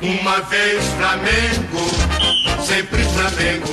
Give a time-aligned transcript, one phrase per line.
[0.00, 3.66] Uma vez Flamengo, sempre Flamengo.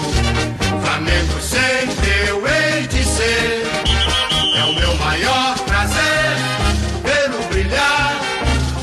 [0.81, 3.63] Flamengo sempre eu hei de ser.
[4.57, 6.35] É o meu maior prazer
[7.03, 8.19] vê-lo brilhar,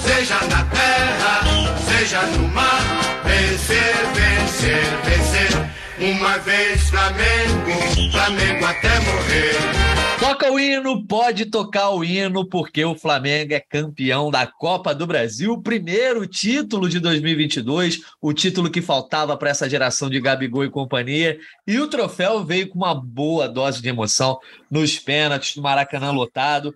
[0.04, 1.40] seja na terra,
[1.88, 2.80] seja no mar.
[3.24, 5.70] Vencer, vencer, vencer.
[5.98, 10.01] Uma vez Flamengo, Flamengo até morrer.
[10.22, 15.04] Toca o hino, pode tocar o hino, porque o Flamengo é campeão da Copa do
[15.04, 20.70] Brasil, primeiro título de 2022, o título que faltava para essa geração de Gabigol e
[20.70, 21.40] companhia.
[21.66, 24.38] E o troféu veio com uma boa dose de emoção
[24.70, 26.72] nos pênaltis do Maracanã lotado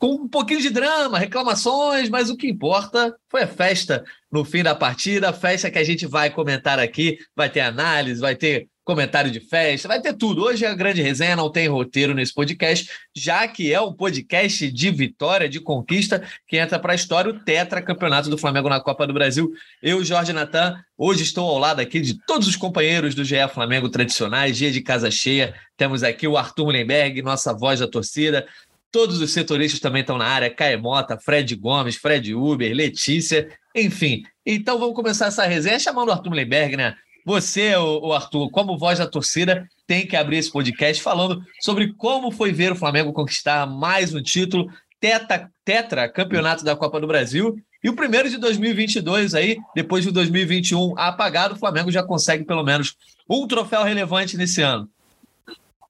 [0.00, 4.64] com um pouquinho de drama, reclamações, mas o que importa foi a festa no fim
[4.64, 8.68] da partida, a festa que a gente vai comentar aqui, vai ter análise, vai ter
[8.84, 10.44] comentário de festa, vai ter tudo.
[10.44, 14.70] Hoje é a grande resenha, não tem roteiro nesse podcast, já que é um podcast
[14.70, 18.80] de vitória, de conquista, que entra para a história o tetra campeonato do Flamengo na
[18.80, 19.50] Copa do Brasil.
[19.82, 23.88] Eu, Jorge Natan, hoje estou ao lado aqui de todos os companheiros do GE Flamengo
[23.88, 25.54] tradicionais, dia de casa cheia.
[25.76, 28.46] Temos aqui o Arthur Mullenberg, nossa voz da torcida.
[28.92, 34.22] Todos os setoristas também estão na área, Caemota, Fred Gomes, Fred Uber, Letícia, enfim.
[34.46, 36.94] Então vamos começar essa resenha chamando o Arthur Mullenberg, né?
[37.24, 42.30] Você, o Arthur, como voz da torcida, tem que abrir esse podcast falando sobre como
[42.30, 47.56] foi ver o Flamengo conquistar mais um título, tetra, tetra campeonato da Copa do Brasil.
[47.82, 52.62] E o primeiro de 2022 aí, depois de 2021 apagado, o Flamengo já consegue pelo
[52.62, 52.94] menos
[53.28, 54.86] um troféu relevante nesse ano.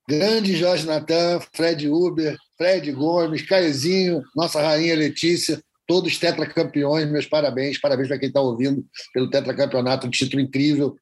[0.08, 7.78] Grande Jorge Natan, Fred Uber, Fred Gomes, Caiozinho, nossa rainha Letícia, todos tetracampeões, meus parabéns,
[7.78, 10.96] parabéns para quem está ouvindo pelo tetracampeonato, um título incrível.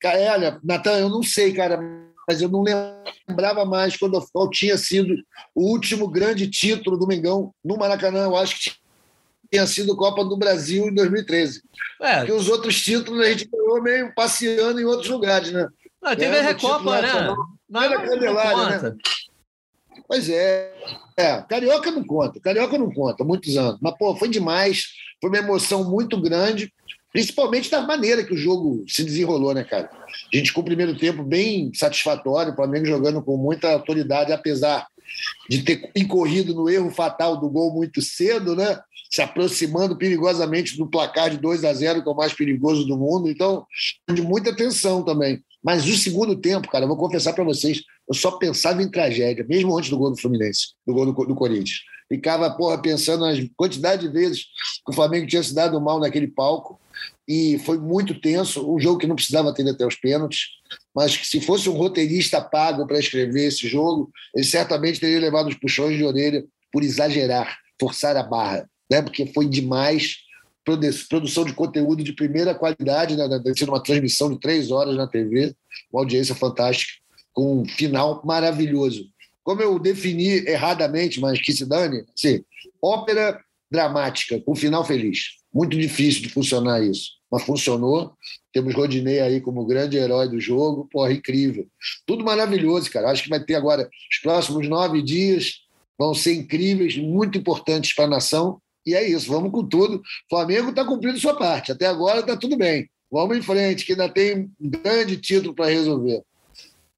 [0.00, 1.78] Cara, olha, Natan, eu não sei, cara,
[2.28, 2.62] mas eu não
[3.28, 5.14] lembrava mais quando qual tinha sido
[5.54, 8.24] o último grande título do Mengão no Maracanã.
[8.24, 8.72] Eu acho que
[9.52, 11.62] tinha sido Copa do Brasil em 2013.
[12.00, 12.18] É.
[12.18, 15.68] Porque os outros títulos a gente ganhou meio passeando em outros lugares, né?
[16.00, 17.34] Não, teve a Recopa, né?
[17.68, 18.96] Não, era Candelária, né?
[20.06, 20.72] Pois é.
[21.16, 22.40] É, Carioca não conta.
[22.40, 23.78] Carioca não conta, muitos anos.
[23.80, 24.88] Mas, pô, foi demais.
[25.20, 26.72] Foi uma emoção muito grande,
[27.12, 29.90] principalmente da maneira que o jogo se desenrolou, né, cara?
[30.32, 34.86] A gente, com o primeiro tempo bem satisfatório, o Flamengo jogando com muita autoridade, apesar
[35.48, 38.80] de ter incorrido no erro fatal do gol muito cedo, né?
[39.10, 42.96] Se aproximando perigosamente do placar de 2 a 0, que é o mais perigoso do
[42.96, 43.28] mundo.
[43.28, 43.66] Então,
[44.12, 45.42] de muita tensão também.
[45.62, 49.44] Mas o segundo tempo, cara, eu vou confessar para vocês, eu só pensava em tragédia,
[49.48, 51.80] mesmo antes do gol do Fluminense, do gol do, do Corinthians.
[52.06, 54.44] Ficava, porra, pensando nas quantidade de vezes
[54.84, 56.78] que o Flamengo tinha se dado mal naquele palco.
[57.26, 60.48] E foi muito tenso, um jogo que não precisava ter até os pênaltis,
[60.94, 65.48] mas que se fosse um roteirista pago para escrever esse jogo, ele certamente teria levado
[65.48, 69.00] os puxões de orelha por exagerar, forçar a barra, né?
[69.00, 70.16] porque foi demais
[71.08, 73.26] produção de conteúdo de primeira qualidade, né?
[73.56, 75.54] Ser uma transmissão de três horas na TV,
[75.92, 77.01] uma audiência fantástica,
[77.32, 79.06] com um final maravilhoso.
[79.42, 82.44] Como eu defini erradamente, mas que se dane, assim,
[82.80, 85.38] ópera dramática, com final feliz.
[85.52, 88.12] Muito difícil de funcionar isso, mas funcionou.
[88.52, 91.66] Temos Rodinei aí como grande herói do jogo, porra, incrível.
[92.06, 93.10] Tudo maravilhoso, cara.
[93.10, 95.62] Acho que vai ter agora, os próximos nove dias
[95.98, 100.02] vão ser incríveis, muito importantes para a nação e é isso, vamos com tudo.
[100.28, 101.72] Flamengo está cumprindo sua parte.
[101.72, 102.88] Até agora está tudo bem.
[103.10, 106.22] Vamos em frente, que ainda tem um grande título para resolver.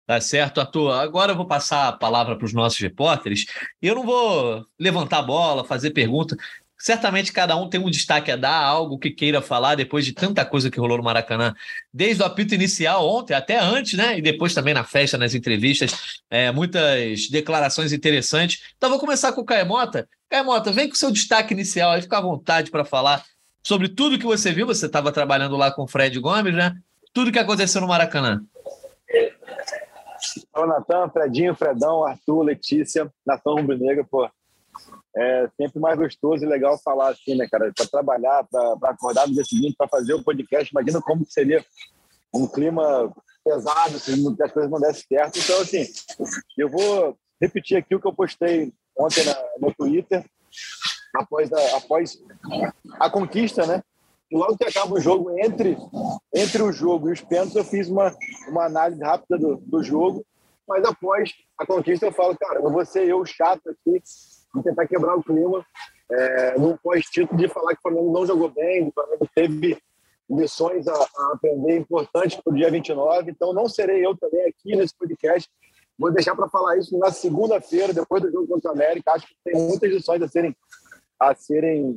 [0.06, 0.92] Tá certo, Arthur.
[0.92, 3.46] Agora eu vou passar a palavra para os nossos repórteres.
[3.80, 6.36] Eu não vou levantar a bola, fazer pergunta.
[6.78, 10.44] Certamente cada um tem um destaque a dar, algo que queira falar depois de tanta
[10.44, 11.54] coisa que rolou no Maracanã,
[11.90, 14.18] desde o apito inicial ontem, até antes, né?
[14.18, 18.60] E depois também na festa, nas entrevistas, é, muitas declarações interessantes.
[18.76, 20.06] Então vou começar com o Caio Mota.
[20.28, 23.24] Caio Mota, vem com o seu destaque inicial aí, fica à vontade para falar
[23.62, 24.66] sobre tudo que você viu.
[24.66, 26.76] Você estava trabalhando lá com o Fred Gomes, né?
[27.14, 28.42] Tudo que aconteceu no Maracanã.
[30.56, 33.78] Ô, Natan, Fredinho, Fredão, Arthur, Letícia, Natan Rubro
[34.10, 34.28] pô,
[35.16, 37.72] é sempre mais gostoso e legal falar assim, né, cara?
[37.74, 40.70] Para trabalhar, para acordar no dia seguinte, para fazer o podcast.
[40.70, 41.64] Imagina como seria
[42.34, 43.12] um clima
[43.44, 44.12] pesado se
[44.42, 45.38] as coisas não dessem certo.
[45.38, 45.86] Então, assim,
[46.58, 50.24] eu vou repetir aqui o que eu postei ontem na, no Twitter,
[51.14, 52.18] após a, após
[52.98, 53.82] a conquista, né?
[54.32, 55.76] Logo que acaba o jogo, entre,
[56.34, 58.12] entre o jogo e os pênaltis, eu fiz uma,
[58.48, 60.24] uma análise rápida do, do jogo.
[60.66, 64.02] Mas após a conquista, eu falo, cara, eu vou ser eu chato aqui,
[64.54, 65.64] de tentar quebrar o clima
[66.10, 69.78] é, no pós-título de falar que o Flamengo não jogou bem, o Flamengo teve
[70.28, 73.30] lições a, a aprender importantes para o dia 29.
[73.30, 75.50] Então, não serei eu também aqui nesse podcast.
[75.98, 79.12] Vou deixar para falar isso na segunda-feira, depois do jogo contra o América.
[79.12, 80.56] Acho que tem muitas lições a serem,
[81.20, 81.94] a serem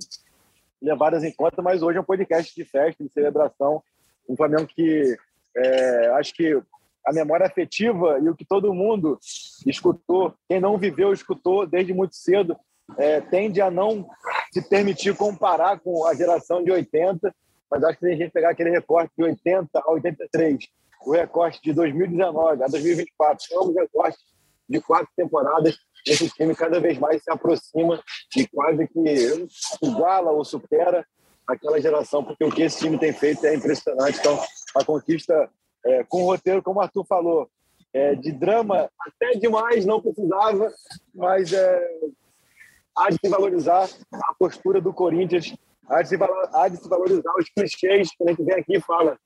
[0.82, 3.82] levadas em conta, mas hoje é um podcast de festa, de celebração.
[4.30, 5.18] Um Flamengo que
[5.56, 6.62] é, acho que
[7.08, 9.18] a memória afetiva e o que todo mundo
[9.66, 12.58] escutou, quem não viveu, escutou desde muito cedo,
[12.98, 14.06] é, tende a não
[14.52, 17.34] se permitir comparar com a geração de 80,
[17.72, 20.68] mas acho que se a gente pegar aquele recorte de 80 a 83,
[21.06, 24.20] o recorte de 2019 a 2024, são recortes
[24.68, 28.04] de quatro temporadas, esse time cada vez mais se aproxima
[28.36, 29.48] e quase que
[29.82, 31.06] iguala ou supera
[31.48, 34.20] aquela geração, porque o que esse time tem feito é impressionante.
[34.20, 34.38] Então,
[34.76, 35.50] a conquista
[35.88, 37.50] é, com o roteiro, como o Arthur falou,
[37.94, 40.72] é, de drama até demais, não precisava,
[41.16, 41.90] mas é,
[42.96, 45.56] há de se valorizar a postura do Corinthians,
[45.88, 46.18] há de se,
[46.54, 49.18] há de se valorizar os clichês que a gente vem aqui e fala.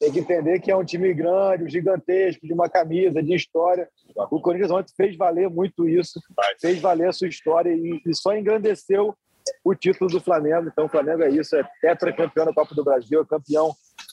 [0.00, 3.88] Tem que entender que é um time grande, gigantesco, de uma camisa, de história.
[4.28, 6.20] O Corinthians ontem fez valer muito isso,
[6.60, 9.14] fez valer a sua história e, e só engrandeceu
[9.62, 10.68] o título do Flamengo.
[10.68, 13.72] Então, o Flamengo é isso, é tetracampeão da Copa do Brasil, é campeão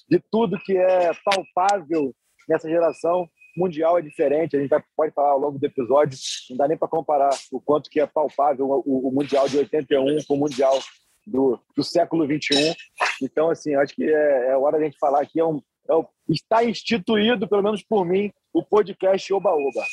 [0.09, 2.13] de tudo que é palpável
[2.47, 3.27] nessa geração.
[3.57, 6.17] Mundial é diferente, a gente vai, pode falar ao longo do episódio,
[6.49, 10.23] não dá nem para comparar o quanto que é palpável o, o Mundial de 81
[10.27, 10.77] com o Mundial
[11.25, 12.73] do, do século 21.
[13.21, 15.95] Então, assim, acho que é, é hora de a gente falar aqui, é um, é
[15.95, 19.83] um, está instituído, pelo menos por mim, o podcast Oba Oba.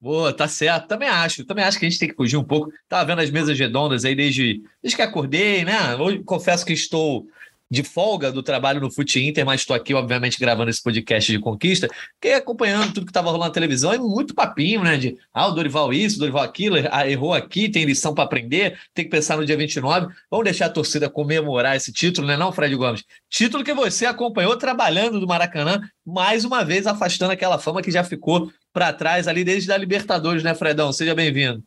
[0.00, 0.88] Boa, tá certo.
[0.88, 1.44] Também acho.
[1.44, 2.72] Também acho que a gente tem que fugir um pouco.
[2.88, 5.94] Tava vendo as mesas redondas aí desde, desde que acordei, né?
[5.96, 7.26] Hoje confesso que estou
[7.70, 11.38] de folga do trabalho no Fute Inter, mas estou aqui, obviamente, gravando esse podcast de
[11.38, 14.96] conquista, fiquei acompanhando tudo que estava rolando na televisão e muito papinho, né?
[14.96, 18.76] De ah, o Dorival isso, o Dorival aquilo, ah, errou aqui, tem lição para aprender,
[18.92, 20.12] tem que pensar no dia 29.
[20.28, 23.04] Vamos deixar a torcida comemorar esse título, né, não, Fred Gomes?
[23.28, 28.02] Título que você acompanhou trabalhando do Maracanã, mais uma vez afastando aquela fama que já
[28.02, 30.92] ficou para trás ali desde a Libertadores, né, Fredão?
[30.92, 31.62] Seja bem-vindo.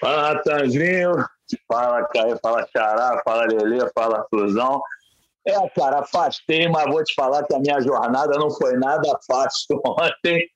[0.00, 1.14] Fala, Tanzinho.
[1.66, 4.82] Fala, Caio, fala Xará, fala Lelê, fala Fusão.
[5.46, 9.80] É, cara, afastei, mas vou te falar que a minha jornada não foi nada fácil
[9.86, 10.46] ontem.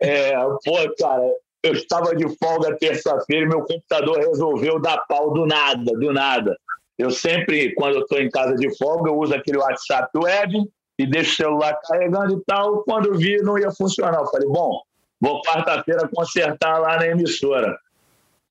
[0.00, 0.32] É,
[0.64, 1.22] pô, cara,
[1.62, 6.56] eu estava de folga terça-feira e meu computador resolveu dar pau do nada, do nada.
[6.98, 10.64] Eu sempre, quando eu estou em casa de folga, eu uso aquele WhatsApp web
[10.98, 12.82] e deixo o celular carregando e tal.
[12.82, 14.18] Quando vi, não ia funcionar.
[14.18, 14.80] Eu falei, bom,
[15.20, 17.78] vou quarta-feira consertar lá na emissora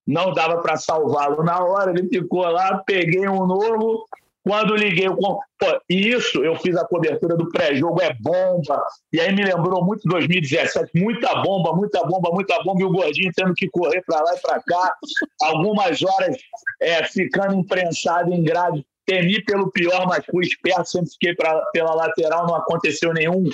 [0.10, 4.08] não dava para salvá-lo na hora, ele ficou lá, peguei um novo,
[4.44, 5.40] quando liguei o pô,
[5.88, 8.84] isso eu fiz a cobertura do pré-jogo, é bomba,
[9.14, 13.32] e aí me lembrou muito 2017, muita bomba, muita bomba, muita bomba, e o Gordinho
[13.36, 14.96] tendo que correr para lá e para cá,
[15.44, 16.38] algumas horas
[16.82, 21.94] é, ficando imprensado em grade, temi pelo pior, mas fui esperto, sempre fiquei pra, pela
[21.94, 23.48] lateral, não aconteceu nenhum,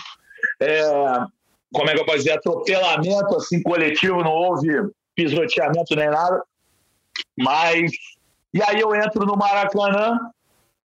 [0.61, 0.81] é,
[1.73, 4.69] como é que eu posso dizer, atropelamento assim coletivo, não houve
[5.15, 6.43] pisoteamento nem nada.
[7.37, 7.91] Mas.
[8.53, 10.17] E aí eu entro no Maracanã,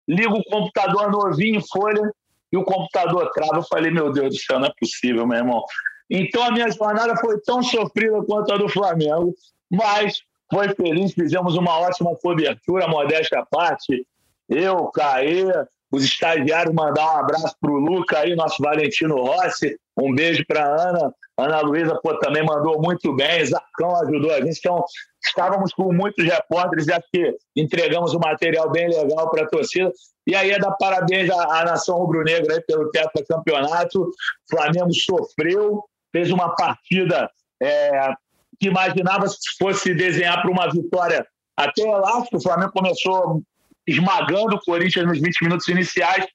[0.06, 2.10] ligo o computador novinho, folha,
[2.50, 3.56] e o computador trava.
[3.56, 5.62] Eu falei, meu Deus do céu, não é possível, meu irmão.
[6.10, 9.34] Então a minha jornada foi tão sofrida quanto a do Flamengo,
[9.70, 14.06] mas foi feliz, fizemos uma ótima cobertura, modéstia à parte.
[14.48, 15.44] Eu, Caê,
[15.90, 20.64] os estagiários mandar um abraço para o Luca aí, nosso Valentino Rossi, um beijo para
[20.64, 24.84] Ana, Ana Luísa também mandou muito bem, Zacão ajudou a gente, então
[25.24, 29.92] estávamos com muitos repórteres acho que entregamos um material bem legal para a torcida.
[30.26, 34.02] E aí é dar parabéns à, à nação rubro-negra pelo tetracampeonato.
[34.02, 34.12] O
[34.50, 37.30] Flamengo sofreu, fez uma partida
[37.62, 38.12] é,
[38.60, 41.24] que imaginava se fosse desenhar para uma vitória
[41.56, 42.36] até elástico.
[42.36, 43.42] O Flamengo começou
[43.86, 46.26] esmagando o Corinthians nos 20 minutos iniciais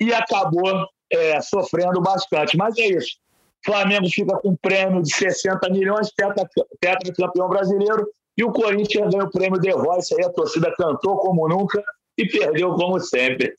[0.00, 2.56] e acabou é, sofrendo bastante.
[2.56, 3.23] Mas é isso.
[3.64, 6.48] Flamengo fica com um prêmio de 60 milhões, tetra,
[6.80, 8.06] tetra campeão brasileiro,
[8.36, 11.82] e o Corinthians ganha o prêmio The Voice, aí a torcida cantou como nunca
[12.16, 13.54] e perdeu como sempre.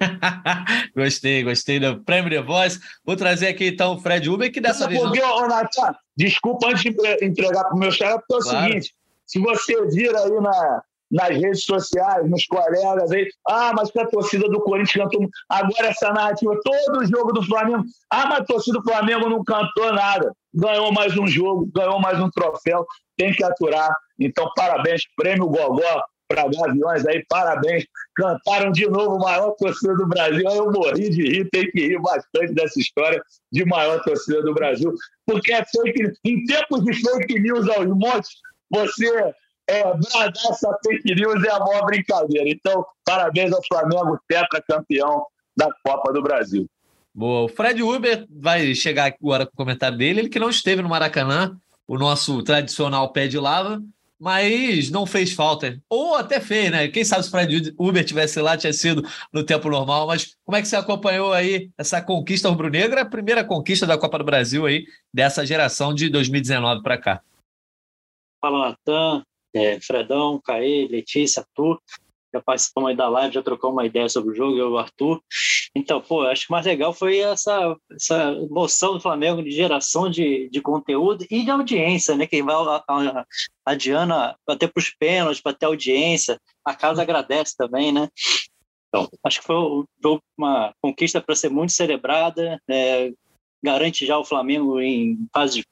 [0.96, 2.80] gostei, gostei do prêmio The Voice.
[3.04, 5.00] Vou trazer aqui então o Fred Uber, que dessa vez.
[5.00, 5.60] Porque, não...
[6.16, 8.66] Desculpa antes de entregar para o meu chefe, porque é o claro.
[8.66, 8.94] seguinte:
[9.26, 13.28] se você vir aí na, nas redes sociais, nos colegas aí.
[13.48, 15.28] Ah, mas a torcida do Corinthians cantou.
[15.48, 17.84] Agora essa narrativa, todo jogo do Flamengo.
[18.10, 20.32] Ah, mas a torcida do Flamengo não cantou nada.
[20.54, 22.86] Ganhou mais um jogo, ganhou mais um troféu.
[23.16, 23.94] Tem que aturar.
[24.18, 27.84] Então, parabéns, prêmio Gogó para Gaviões aí, parabéns.
[28.16, 30.48] Cantaram de novo maior torcida do Brasil.
[30.48, 34.94] Eu morri de rir, tem que rir bastante dessa história de maior torcida do Brasil,
[35.26, 38.30] porque é fake, em tempos de fake news aos montes,
[38.70, 39.34] você
[39.72, 42.48] é, bradar essa fake news é a maior brincadeira.
[42.48, 45.24] Então, parabéns ao Flamengo, tetracampeão
[45.56, 46.66] da Copa do Brasil.
[47.14, 47.44] Boa.
[47.44, 50.20] O Fred Uber vai chegar agora com o comentário dele.
[50.20, 53.82] Ele que não esteve no Maracanã, o nosso tradicional pé de lava,
[54.20, 55.80] mas não fez falta.
[55.88, 56.88] Ou até fez, né?
[56.88, 60.06] Quem sabe se o Fred Uber tivesse lá, tinha sido no tempo normal.
[60.06, 63.02] Mas como é que você acompanhou aí essa conquista rubro-negra?
[63.02, 67.22] A primeira conquista da Copa do Brasil aí, dessa geração de 2019 para cá.
[68.40, 69.22] Fala, Natan,
[69.54, 71.80] é, Fredão, Caê, Letícia, Arthur
[72.32, 74.78] já participamos aí da live, já trocou uma ideia sobre o jogo, eu e o
[74.78, 75.22] Arthur.
[75.74, 80.08] Então, pô, acho que o mais legal foi essa, essa moção do Flamengo de geração
[80.08, 82.26] de, de conteúdo e de audiência, né?
[82.26, 82.54] Que vai
[83.66, 84.14] adiando
[84.48, 86.40] até para os pênaltis, para ter audiência.
[86.64, 88.08] A casa agradece também, né?
[88.88, 89.56] Então, acho que foi
[90.36, 93.10] uma conquista para ser muito celebrada, é,
[93.62, 95.64] garante já o Flamengo em fase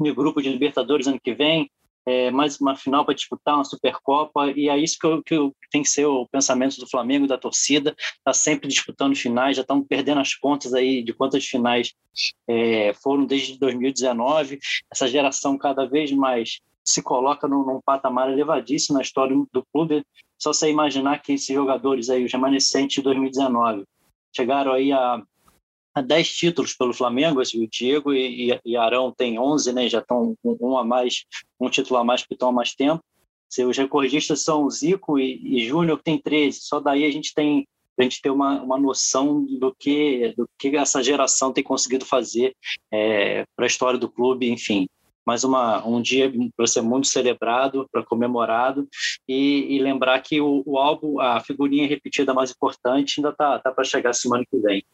[0.00, 1.70] de grupo de Libertadores ano que vem,
[2.06, 5.54] é, mais uma final para disputar uma Supercopa, e é isso que, eu, que eu,
[5.70, 9.82] tem que ser o pensamento do Flamengo, da torcida, está sempre disputando finais, já estão
[9.82, 11.94] perdendo as contas aí de quantas finais
[12.48, 14.58] é, foram desde 2019,
[14.92, 20.04] essa geração cada vez mais se coloca num, num, patamar elevadíssimo na história do clube,
[20.36, 23.84] só você imaginar que esses jogadores aí, os remanescentes de 2019,
[24.34, 25.22] chegaram aí a
[26.00, 29.88] 10 títulos pelo Flamengo, o Diego e, e Arão tem 11, né?
[29.88, 31.24] Já estão um a mais,
[31.60, 33.02] um título a mais que estão há mais tempo.
[33.68, 36.60] Os recordistas são Zico e, e Júnior, que tem 13.
[36.62, 37.66] Só daí a gente tem
[37.98, 42.54] a gente ter uma, uma noção do que do que essa geração tem conseguido fazer
[42.90, 44.88] é, para a história do clube, enfim.
[45.26, 48.88] Mais uma, um dia para ser muito celebrado, para comemorado
[49.28, 53.70] e, e, lembrar que o, o álbum, a figurinha repetida mais importante ainda está tá
[53.70, 54.84] para chegar semana que vem.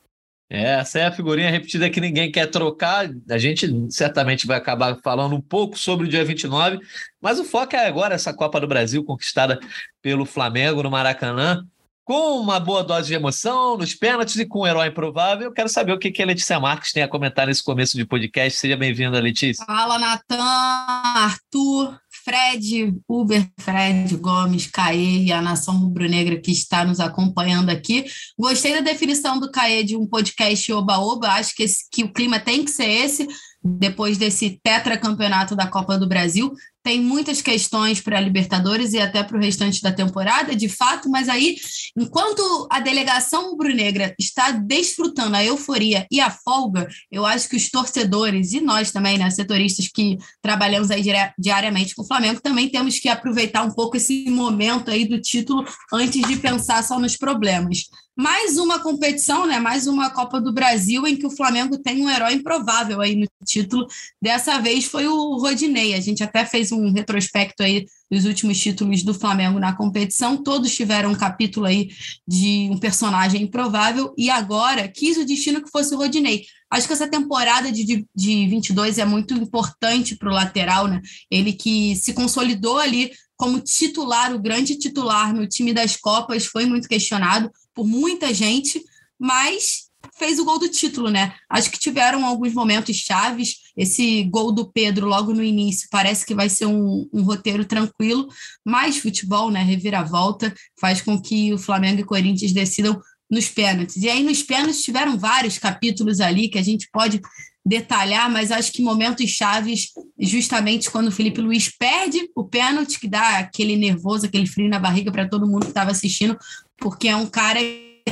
[0.51, 3.11] É, essa é a figurinha repetida que ninguém quer trocar.
[3.29, 6.79] A gente certamente vai acabar falando um pouco sobre o dia 29,
[7.21, 9.61] mas o foco é agora essa Copa do Brasil conquistada
[10.01, 11.67] pelo Flamengo no Maracanã,
[12.03, 15.49] com uma boa dose de emoção, nos pênaltis e com um herói improvável.
[15.49, 18.59] Eu quero saber o que a Letícia Marques tem a comentar nesse começo de podcast.
[18.59, 19.63] Seja bem-vinda, Letícia.
[19.67, 27.01] Fala, Natan, Arthur, Fred, Uber, Fred Gomes, Caê e a nação rubro-negra que está nos
[27.01, 28.05] acompanhando aqui.
[28.39, 32.39] Gostei da definição do Caê de um podcast oba-oba, acho que, esse, que o clima
[32.39, 33.27] tem que ser esse,
[33.63, 36.53] depois desse tetracampeonato da Copa do Brasil.
[36.83, 41.11] Tem muitas questões para a Libertadores e até para o restante da temporada, de fato,
[41.11, 41.57] mas aí,
[41.97, 47.69] enquanto a delegação rubro-negra está desfrutando a euforia e a folga, eu acho que os
[47.69, 51.03] torcedores e nós também, né, setoristas que trabalhamos aí
[51.39, 55.67] diariamente com o Flamengo, também temos que aproveitar um pouco esse momento aí do título
[55.93, 57.89] antes de pensar só nos problemas
[58.19, 59.61] mais uma competição, né?
[59.61, 63.29] Mais uma Copa do Brasil em que o Flamengo tem um herói improvável aí no
[63.45, 63.87] título.
[64.21, 65.95] Dessa vez foi o Rodinei.
[65.95, 70.43] A gente até fez um retrospecto aí dos últimos títulos do Flamengo na competição.
[70.43, 71.91] Todos tiveram um capítulo aí
[72.27, 76.45] de um personagem improvável e agora quis o destino que fosse o Rodinei.
[76.69, 81.01] Acho que essa temporada de, de, de 22 é muito importante para o lateral, né?
[81.31, 86.67] Ele que se consolidou ali como titular, o grande titular no time das Copas, foi
[86.67, 88.85] muito questionado por muita gente,
[89.17, 89.85] mas
[90.19, 91.37] fez o gol do título, né?
[91.49, 93.55] Acho que tiveram alguns momentos chaves.
[93.77, 98.27] Esse gol do Pedro logo no início parece que vai ser um, um roteiro tranquilo,
[98.67, 99.63] mas futebol, né?
[99.63, 104.03] Reviravolta faz com que o Flamengo e Corinthians decidam nos pênaltis.
[104.03, 107.21] E aí, nos pênaltis, tiveram vários capítulos ali que a gente pode
[107.69, 113.07] detalhar, mas acho que momentos chaves, justamente quando o Felipe Luiz perde o pênalti, que
[113.07, 116.37] dá aquele nervoso, aquele frio na barriga para todo mundo que estava assistindo,
[116.79, 117.61] porque é um cara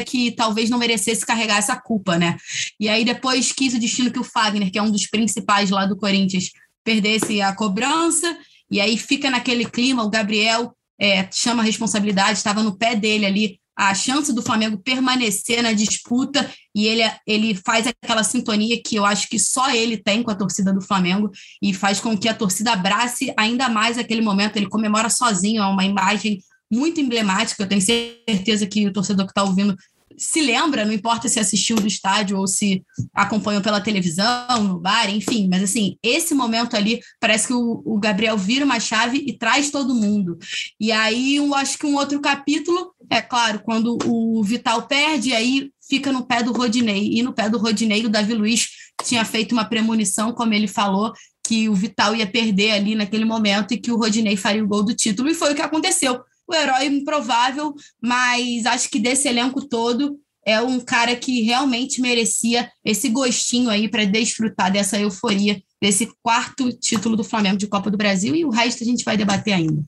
[0.06, 2.36] que talvez não merecesse carregar essa culpa, né?
[2.78, 5.86] E aí depois quis o destino que o Fagner, que é um dos principais lá
[5.86, 6.50] do Corinthians,
[6.84, 8.36] perdesse a cobrança,
[8.70, 13.26] e aí fica naquele clima, o Gabriel é, chama a responsabilidade, estava no pé dele
[13.26, 18.96] ali, a chance do Flamengo permanecer na disputa e ele, ele faz aquela sintonia que
[18.96, 21.30] eu acho que só ele tem com a torcida do Flamengo
[21.60, 24.56] e faz com que a torcida abrace ainda mais aquele momento.
[24.56, 26.38] Ele comemora sozinho, é uma imagem
[26.70, 27.62] muito emblemática.
[27.62, 29.76] Eu tenho certeza que o torcedor que está ouvindo
[30.16, 32.82] se lembra, não importa se assistiu do estádio ou se
[33.14, 37.98] acompanhou pela televisão, no bar, enfim, mas assim, esse momento ali parece que o, o
[37.98, 40.38] Gabriel vira uma chave e traz todo mundo.
[40.80, 45.70] E aí eu acho que um outro capítulo, é claro, quando o Vital perde, aí
[45.88, 47.10] fica no pé do Rodinei.
[47.12, 48.68] E no pé do Rodinei, o Davi Luiz
[49.04, 51.12] tinha feito uma premonição, como ele falou,
[51.46, 54.82] que o Vital ia perder ali naquele momento e que o Rodinei faria o gol
[54.82, 59.66] do título, e foi o que aconteceu o herói improvável, mas acho que desse elenco
[59.68, 66.08] todo é um cara que realmente merecia esse gostinho aí para desfrutar dessa euforia desse
[66.22, 69.52] quarto título do Flamengo de Copa do Brasil e o resto a gente vai debater
[69.52, 69.82] ainda.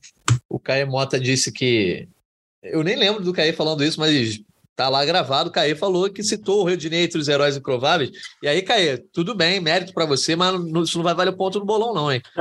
[0.49, 2.07] O Caio Mota disse que
[2.61, 4.41] eu nem lembro do Caio falando isso, mas
[4.75, 5.49] tá lá gravado.
[5.49, 8.11] O Caio falou que citou o Rio de Janeiro entre os heróis improváveis.
[8.43, 10.53] E aí, Caio, tudo bem, mérito para você, mas
[10.85, 12.21] isso não vai valer o ponto no bolão, não, hein?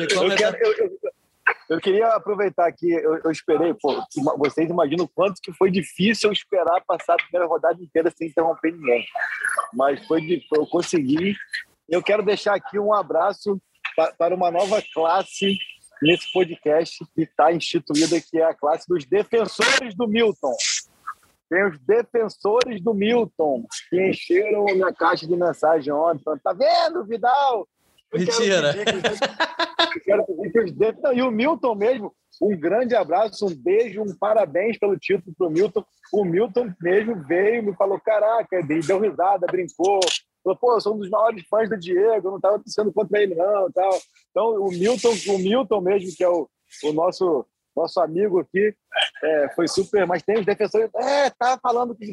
[0.00, 0.90] eu, quero, eu,
[1.72, 3.96] Eu queria aproveitar aqui, eu, eu esperei, pô,
[4.36, 8.72] vocês imaginam quanto que foi difícil eu esperar passar a primeira rodada inteira sem interromper
[8.72, 9.02] ninguém.
[9.72, 11.34] Mas foi de, eu consegui.
[11.88, 13.58] Eu quero deixar aqui um abraço
[14.18, 15.56] para uma nova classe
[16.02, 20.54] nesse podcast que está instituída, que é a classe dos defensores do Milton.
[21.48, 26.22] Tem os defensores do Milton, que encheram minha caixa de mensagem ontem.
[26.44, 27.66] Tá vendo, Vidal?
[28.12, 28.74] Mentira.
[30.04, 31.18] Quero pedir que os defensores...
[31.18, 35.50] E o Milton mesmo, um grande abraço, um beijo, um parabéns pelo título para o
[35.50, 35.84] Milton.
[36.12, 40.00] O Milton mesmo veio e me falou: caraca, deu risada, brincou,
[40.42, 43.22] Falou, pô, eu sou um dos maiores fãs do Diego, eu não estava torcendo contra
[43.22, 43.70] ele, não.
[43.70, 43.90] Tal.
[44.30, 46.48] Então, o Milton, o Milton mesmo, que é o,
[46.84, 48.74] o nosso, nosso amigo aqui,
[49.22, 50.04] é, foi super.
[50.06, 50.90] Mas tem os defensores.
[50.96, 52.10] É, tá falando que.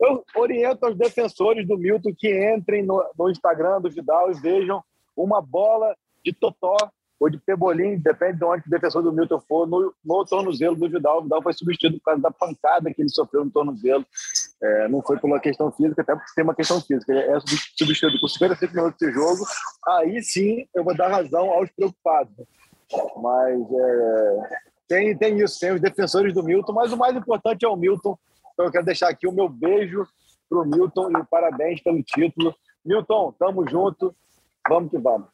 [0.00, 4.82] Eu oriento aos defensores do Milton que entrem no, no Instagram do Vidal e vejam
[5.16, 6.76] uma bola de totó
[7.18, 10.88] ou de pebolim, depende de onde o defensor do Milton for, no, no tornozelo do
[10.88, 11.20] Vidal.
[11.20, 14.04] O Vidal foi substituído por causa da pancada que ele sofreu no tornozelo.
[14.62, 17.12] É, não foi por uma questão física, até porque tem uma questão física.
[17.12, 17.38] Ele é
[17.78, 19.44] substituído com 55 minutos de jogo.
[19.86, 22.34] Aí sim eu vou dar razão aos preocupados.
[23.22, 27.68] Mas é, tem, tem isso, tem os defensores do Milton, mas o mais importante é
[27.68, 28.18] o Milton.
[28.52, 30.06] Então eu quero deixar aqui o meu beijo
[30.48, 32.54] para o Milton e parabéns pelo título.
[32.84, 34.14] Milton, tamo junto,
[34.68, 35.28] vamos que vamos.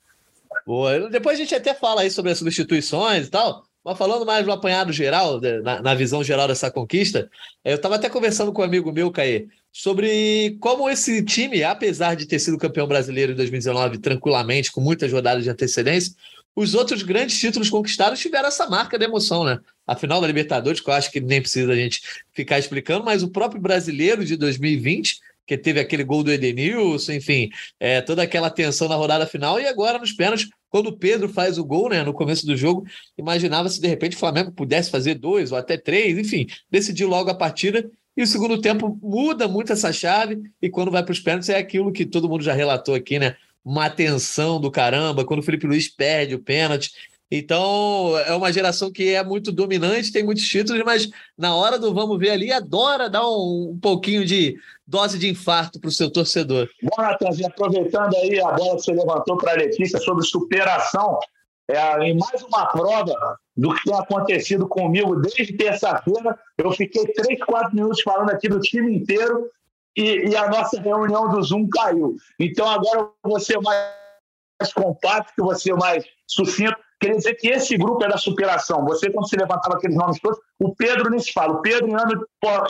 [0.66, 1.08] Boa.
[1.08, 3.64] Depois a gente até fala aí sobre as substituições e tal.
[3.82, 7.30] Mas falando mais do apanhado geral, na, na visão geral dessa conquista,
[7.64, 12.26] eu estava até conversando com um amigo meu, Caê, sobre como esse time, apesar de
[12.26, 16.14] ter sido campeão brasileiro em 2019 tranquilamente, com muitas rodadas de antecedência,
[16.54, 19.58] os outros grandes títulos conquistados tiveram essa marca de emoção, né?
[19.86, 23.22] A final da Libertadores, que eu acho que nem precisa a gente ficar explicando, mas
[23.22, 25.20] o próprio brasileiro de 2020
[25.50, 29.66] que teve aquele gol do Edenilson, enfim, é, toda aquela tensão na rodada final, e
[29.66, 32.86] agora nos pênaltis, quando o Pedro faz o gol, né, no começo do jogo,
[33.18, 37.30] imaginava se de repente o Flamengo pudesse fazer dois ou até três, enfim, decidiu logo
[37.30, 41.18] a partida, e o segundo tempo muda muito essa chave, e quando vai para os
[41.18, 45.40] pênaltis é aquilo que todo mundo já relatou aqui, né, uma tensão do caramba, quando
[45.40, 46.92] o Felipe Luiz perde o pênalti,
[47.30, 51.94] então, é uma geração que é muito dominante, tem muitos títulos, mas na hora do
[51.94, 56.10] vamos ver ali, adora dar um, um pouquinho de dose de infarto para o seu
[56.10, 56.68] torcedor.
[56.82, 61.20] Bom, Natanzinho, aproveitando aí a bola que você levantou para a Letícia sobre superação,
[61.68, 67.38] é, em mais uma prova do que tem acontecido comigo desde terça-feira, eu fiquei três,
[67.44, 69.48] quatro minutos falando aqui do time inteiro
[69.96, 72.16] e, e a nossa reunião do Zoom caiu.
[72.40, 76.76] Então, agora eu vou ser mais compacto, que você mais sucinto.
[77.00, 78.84] Quer dizer que esse grupo é da superação.
[78.84, 81.54] Você, quando se levantava aqueles nomes todos, o Pedro nem se fala.
[81.54, 81.88] O Pedro,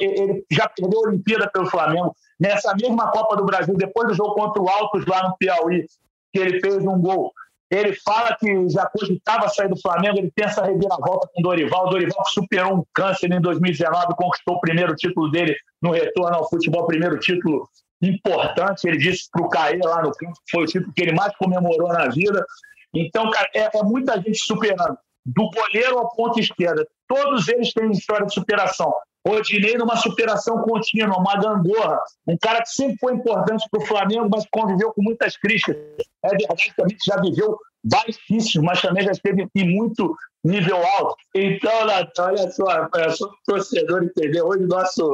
[0.00, 2.14] ele já perdeu a Olimpíada pelo Flamengo.
[2.38, 5.84] Nessa mesma Copa do Brasil, depois do jogo contra o Altos lá no Piauí,
[6.32, 7.32] que ele fez um gol.
[7.70, 11.86] Ele fala que já cogitava sair do Flamengo, ele pensa a volta com o Dorival.
[11.86, 16.48] O Dorival superou um câncer em 2019, conquistou o primeiro título dele no retorno ao
[16.48, 17.68] futebol, primeiro título
[18.02, 18.88] importante.
[18.88, 21.36] Ele disse para o Caê lá no campo que foi o título que ele mais
[21.36, 22.44] comemorou na vida.
[22.94, 24.96] Então, cara, é, é muita gente superando.
[25.24, 26.86] Do goleiro ao ponto esquerda.
[27.06, 28.92] Todos eles têm história de superação.
[29.26, 34.28] Rodinei numa superação contínua, uma gangorra, um cara que sempre foi importante para o Flamengo,
[34.30, 35.76] mas conviveu com muitas críticas.
[36.24, 41.16] É verdade também que já viveu baixíssimo, mas também já esteve em muito nível alto.
[41.34, 44.46] Então, olha só, eu sou torcedor, entendeu?
[44.46, 45.04] Hoje nosso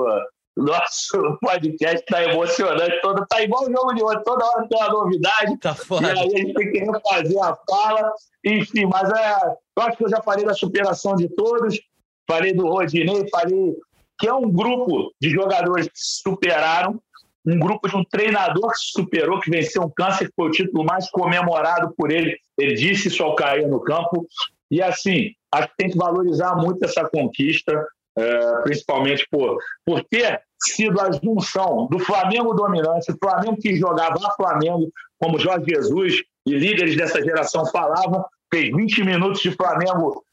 [0.57, 4.89] nosso podcast está emocionante, todo, tá igual o jogo de hoje, toda hora tem uma
[4.89, 5.59] novidade.
[5.59, 6.07] Tá foda.
[6.07, 8.13] E aí a gente tem que refazer a fala.
[8.45, 9.37] Enfim, mas é,
[9.77, 11.79] eu acho que eu já falei da superação de todos,
[12.27, 13.77] falei do Rodinei, falei
[14.19, 16.99] que é um grupo de jogadores que superaram,
[17.47, 20.51] um grupo de um treinador que se superou, que venceu um câncer, que foi o
[20.51, 22.37] título mais comemorado por ele.
[22.59, 24.27] Ele disse isso ao cair no campo.
[24.71, 30.43] E assim, acho que tem que valorizar muito essa conquista é, principalmente por, por ter
[30.59, 36.23] sido a junção do Flamengo dominante, o Flamengo que jogava a Flamengo, como Jorge Jesus
[36.47, 40.25] e líderes dessa geração falavam, fez 20 minutos de Flamengo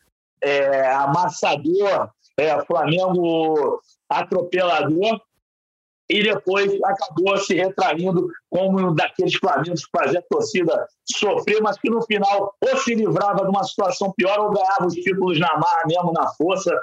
[0.41, 5.19] é, amassador, é, Flamengo atropelador,
[6.09, 11.79] e depois acabou se retraindo como um daqueles Flamengos que fazia a torcida sofrer, mas
[11.79, 15.57] que no final ou se livrava de uma situação pior ou ganhava os títulos na
[15.57, 16.77] marra mesmo, na força,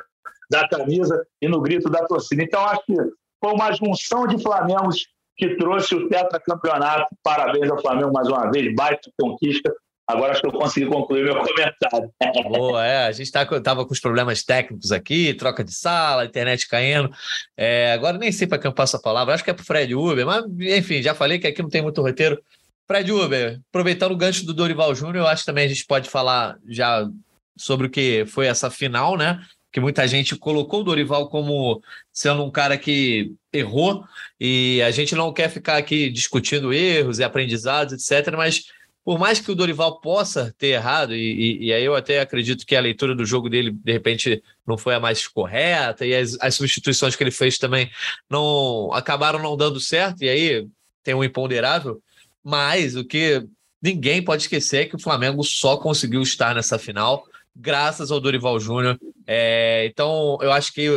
[0.51, 2.43] da camisa e no grito da torcida.
[2.43, 2.95] Então, acho que
[3.43, 7.07] foi uma junção de Flamengos que trouxe o tetracampeonato.
[7.23, 9.73] Parabéns ao Flamengo mais uma vez, baita conquista.
[10.07, 12.11] Agora acho que eu consegui concluir meu comentário.
[12.51, 13.07] Boa, é.
[13.07, 17.11] A gente estava tá, com os problemas técnicos aqui, troca de sala, internet caindo.
[17.57, 19.67] É, agora nem sei para quem eu passo a palavra, acho que é para o
[19.67, 22.43] Fred Uber, mas enfim, já falei que aqui não tem muito roteiro.
[22.89, 26.11] Fred Uber, aproveitando o gancho do Dorival Júnior, eu acho que também a gente pode
[26.11, 27.09] falar já
[27.57, 29.41] sobre o que foi essa final, né?
[29.73, 34.05] Que muita gente colocou o Dorival como sendo um cara que errou,
[34.39, 38.65] e a gente não quer ficar aqui discutindo erros e aprendizados, etc., mas
[39.05, 42.67] por mais que o Dorival possa ter errado, e, e, e, aí eu até acredito
[42.67, 46.37] que a leitura do jogo dele, de repente, não foi a mais correta, e as,
[46.41, 47.91] as substituições que ele fez também
[48.29, 50.67] não acabaram não dando certo, e aí
[51.03, 52.03] tem um imponderável,
[52.45, 53.43] mas o que
[53.83, 57.25] ninguém pode esquecer é que o Flamengo só conseguiu estar nessa final
[57.61, 58.99] graças ao Dorival Júnior.
[59.27, 60.89] É, então, eu acho que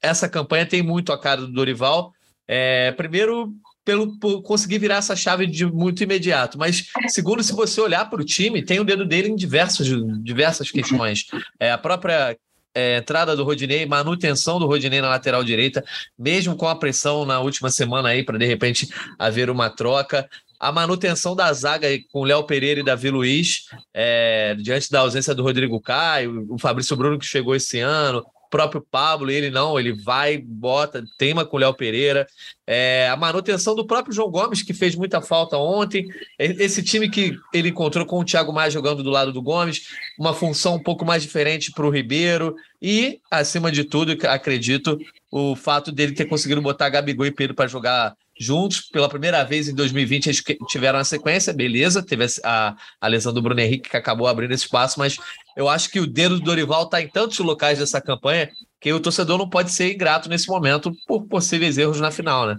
[0.00, 2.12] essa campanha tem muito a cara do Dorival.
[2.46, 3.52] É, primeiro,
[3.84, 6.58] pelo por conseguir virar essa chave de muito imediato.
[6.58, 9.88] Mas, segundo, se você olhar para o time, tem o dedo dele em diversos,
[10.22, 11.26] diversas questões.
[11.58, 12.36] É, a própria
[12.74, 15.84] é, entrada do Rodinei, manutenção do Rodinei na lateral direita,
[16.18, 20.28] mesmo com a pressão na última semana aí para de repente haver uma troca.
[20.62, 25.42] A manutenção da zaga com Léo Pereira e Davi Luiz, é, diante da ausência do
[25.42, 30.38] Rodrigo Caio, o Fabrício Bruno que chegou esse ano, próprio Pablo, ele não, ele vai,
[30.38, 32.28] bota, teima com o Léo Pereira.
[32.64, 36.06] É, a manutenção do próprio João Gomes, que fez muita falta ontem.
[36.38, 40.32] Esse time que ele encontrou com o Thiago Maia jogando do lado do Gomes, uma
[40.32, 42.54] função um pouco mais diferente para o Ribeiro.
[42.80, 44.96] E, acima de tudo, acredito,
[45.28, 48.80] o fato dele ter conseguido botar Gabigol e Pedro para jogar juntos.
[48.80, 52.04] Pela primeira vez em 2020, eles tiveram a sequência, beleza.
[52.04, 55.16] Teve a, a lesão do Bruno Henrique que acabou abrindo esse espaço, mas
[55.56, 59.00] eu acho que o dedo do Dorival está em tantos locais dessa campanha que o
[59.00, 62.56] torcedor não pode ser ingrato nesse momento por possíveis erros na final, né?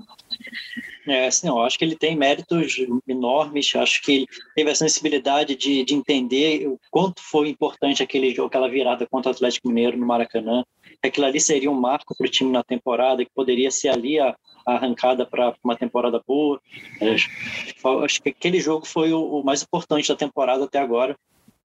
[1.05, 5.83] É, assim, eu acho que ele tem méritos enormes, acho que teve a sensibilidade de,
[5.83, 10.07] de entender o quanto foi importante aquele jogo, aquela virada contra o Atlético Mineiro no
[10.07, 10.63] Maracanã,
[11.03, 14.33] aquilo ali seria um marco para o time na temporada, que poderia ser ali a
[14.65, 16.60] arrancada para uma temporada boa.
[17.02, 17.15] É,
[18.04, 21.17] acho que aquele jogo foi o, mais importante da temporada até agora.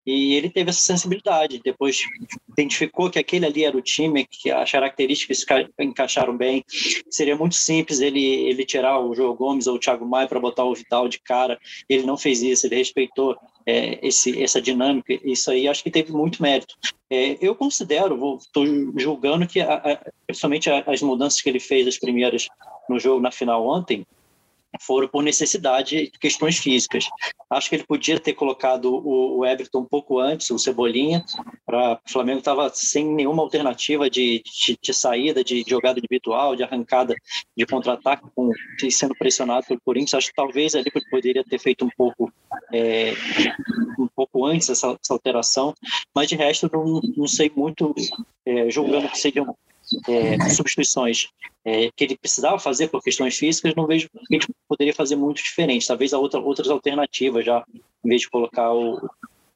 [0.06, 1.60] E ele teve essa sensibilidade.
[1.62, 2.00] Depois
[2.48, 5.44] identificou que aquele ali era o time, que as características
[5.78, 6.64] encaixaram bem.
[7.10, 10.64] Seria muito simples ele, ele tirar o João Gomes ou o Thiago Maia para botar
[10.64, 11.58] o Vital de cara.
[11.86, 15.12] Ele não fez isso, ele respeitou é, esse, essa dinâmica.
[15.22, 16.74] Isso aí acho que teve muito mérito.
[17.10, 18.64] É, eu considero, estou
[18.96, 22.48] julgando que, a, a, principalmente as mudanças que ele fez, as primeiras
[22.88, 24.06] no jogo na final ontem,
[24.80, 27.08] foram por necessidade questões físicas.
[27.50, 31.24] Acho que ele podia ter colocado o, Everton um pouco antes, o Cebolinha,
[31.64, 36.62] para o Flamengo estava sem nenhuma alternativa de, de, de, saída, de jogada individual, de
[36.62, 37.14] arrancada
[37.56, 38.24] de contra-ataque,
[38.90, 40.14] sendo pressionado pelo Corinthians.
[40.14, 42.30] Acho que talvez ali poderia ter feito um pouco
[42.72, 43.14] é,
[43.98, 45.74] um pouco antes essa, essa, alteração,
[46.14, 47.94] mas de resto não, não sei muito,
[48.44, 49.56] é, julgando que seriam
[50.08, 51.28] é, substituições
[51.64, 55.16] é, que ele precisava fazer por questões físicas, não vejo que a gente poderia fazer
[55.16, 55.86] muito diferente.
[55.86, 57.64] Talvez a outra, outras alternativas já,
[58.04, 58.96] em vez de colocar o,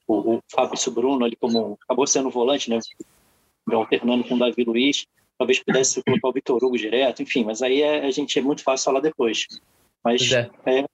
[0.06, 2.78] o, o Fabrício Bruno ali como acabou sendo volante, né?
[3.70, 5.06] Alternando com o Davi Luiz,
[5.38, 8.62] talvez pudesse colocar o Vitor Hugo direto, enfim, mas aí é, a gente é muito
[8.62, 9.46] fácil falar depois.
[10.04, 10.50] Mas é.
[10.66, 10.84] É,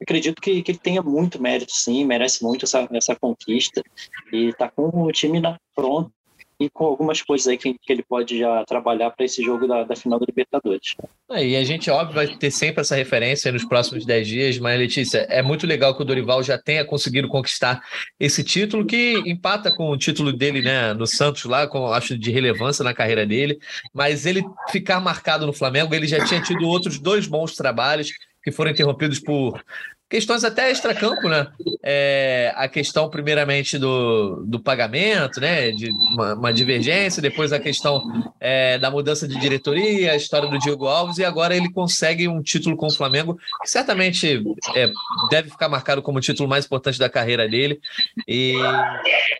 [0.00, 3.82] acredito que, que ele tenha muito mérito, sim, merece muito essa, essa conquista
[4.30, 6.12] e está com o time na, pronto
[6.60, 9.84] e com algumas coisas aí que, que ele pode já trabalhar para esse jogo da,
[9.84, 10.96] da, final da Libertadores.
[11.30, 14.78] É, e a gente, óbvio, vai ter sempre essa referência nos próximos 10 dias, mas,
[14.78, 17.80] Letícia, é muito legal que o Dorival já tenha conseguido conquistar
[18.18, 22.30] esse título, que empata com o título dele né, no Santos lá, com acho de
[22.30, 23.58] relevância na carreira dele,
[23.94, 28.10] mas ele ficar marcado no Flamengo, ele já tinha tido outros dois bons trabalhos
[28.42, 29.62] que foram interrompidos por
[30.08, 31.46] questões até extra-campo, né?
[31.82, 35.70] É, a questão, primeiramente, do, do pagamento, né?
[35.70, 40.58] De uma, uma divergência, depois a questão é, da mudança de diretoria, a história do
[40.58, 44.42] Diego Alves, e agora ele consegue um título com o Flamengo, que certamente
[44.74, 44.90] é,
[45.30, 47.78] deve ficar marcado como o título mais importante da carreira dele.
[48.26, 48.54] E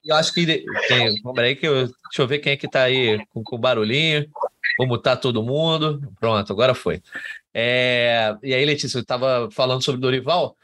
[0.04, 0.64] eu acho que.
[0.88, 3.58] Tem, vamos aí que eu, deixa eu ver quem é que tá aí com, com
[3.58, 4.26] barulhinho.
[4.78, 6.00] Vou mutar todo mundo.
[6.20, 7.02] Pronto, agora foi.
[7.60, 10.56] É, e aí, Letícia, eu estava falando sobre o Dorival.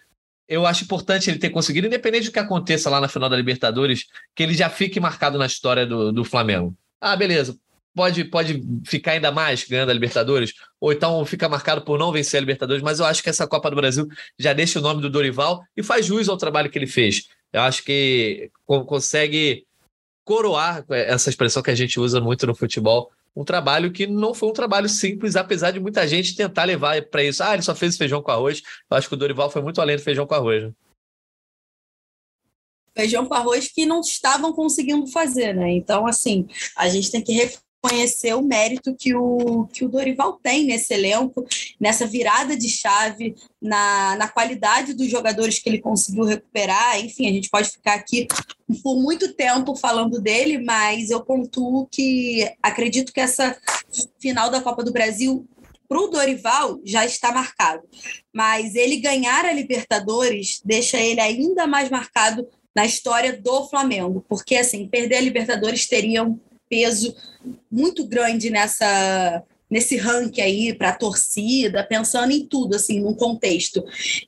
[0.49, 4.05] Eu acho importante ele ter conseguido, independente do que aconteça lá na final da Libertadores,
[4.33, 6.73] que ele já fique marcado na história do, do Flamengo.
[7.01, 7.59] Ah, beleza.
[7.97, 12.39] Pode, pode ficar ainda mais ganhando a Libertadores, ou então fica marcado por não vencer
[12.39, 14.07] a Libertadores, mas eu acho que essa Copa do Brasil
[14.39, 17.29] já deixa o nome do Dorival e faz jus ao trabalho que ele fez.
[17.53, 19.65] Eu acho que consegue
[20.25, 24.49] coroar essa expressão que a gente usa muito no futebol, um trabalho que não foi
[24.49, 27.43] um trabalho simples, apesar de muita gente tentar levar para isso.
[27.43, 28.63] Ah, ele só fez feijão com arroz.
[28.91, 30.65] Eu acho que o Dorival foi muito além do feijão com arroz.
[30.65, 30.73] Né?
[32.97, 35.73] Feijão com arroz que não estavam conseguindo fazer, né?
[35.73, 37.33] Então, assim, a gente tem que
[37.85, 41.47] reconhecer o mérito que o, que o Dorival tem nesse elenco,
[41.79, 46.99] nessa virada de chave, na, na qualidade dos jogadores que ele conseguiu recuperar.
[47.01, 48.27] Enfim, a gente pode ficar aqui
[48.83, 53.57] por muito tempo falando dele, mas eu pontuo que acredito que essa
[54.19, 55.47] final da Copa do Brasil
[55.87, 57.83] para o Dorival já está marcado.
[58.33, 64.57] Mas ele ganhar a Libertadores deixa ele ainda mais marcado na história do Flamengo, porque
[64.57, 66.41] assim, perder a Libertadores teria um
[66.75, 67.15] peso
[67.71, 73.83] muito grande nessa nesse ranking aí para a torcida, pensando em tudo assim, num contexto.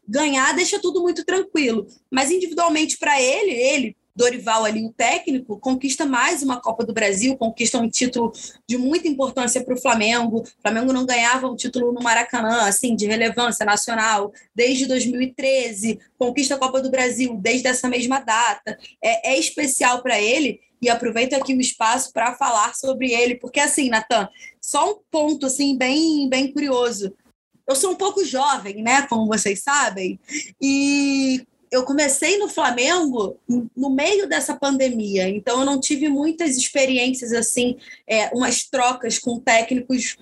[0.08, 6.06] Ganhar deixa tudo muito tranquilo, mas individualmente para ele, ele Dorival ali, o técnico, conquista
[6.06, 8.32] mais uma Copa do Brasil, conquista um título
[8.66, 10.38] de muita importância para o Flamengo.
[10.38, 16.54] O Flamengo não ganhava um título no Maracanã, assim, de relevância nacional, desde 2013, conquista
[16.54, 18.78] a Copa do Brasil desde essa mesma data.
[19.04, 23.60] É, é especial para ele e aproveito aqui o espaço para falar sobre ele, porque
[23.60, 24.28] assim, Natan,
[24.60, 27.12] só um ponto assim bem bem curioso.
[27.68, 30.20] Eu sou um pouco jovem, né, como vocês sabem,
[30.60, 33.36] e eu comecei no Flamengo
[33.76, 39.40] no meio dessa pandemia, então eu não tive muitas experiências assim, é, umas trocas com
[39.40, 40.16] técnicos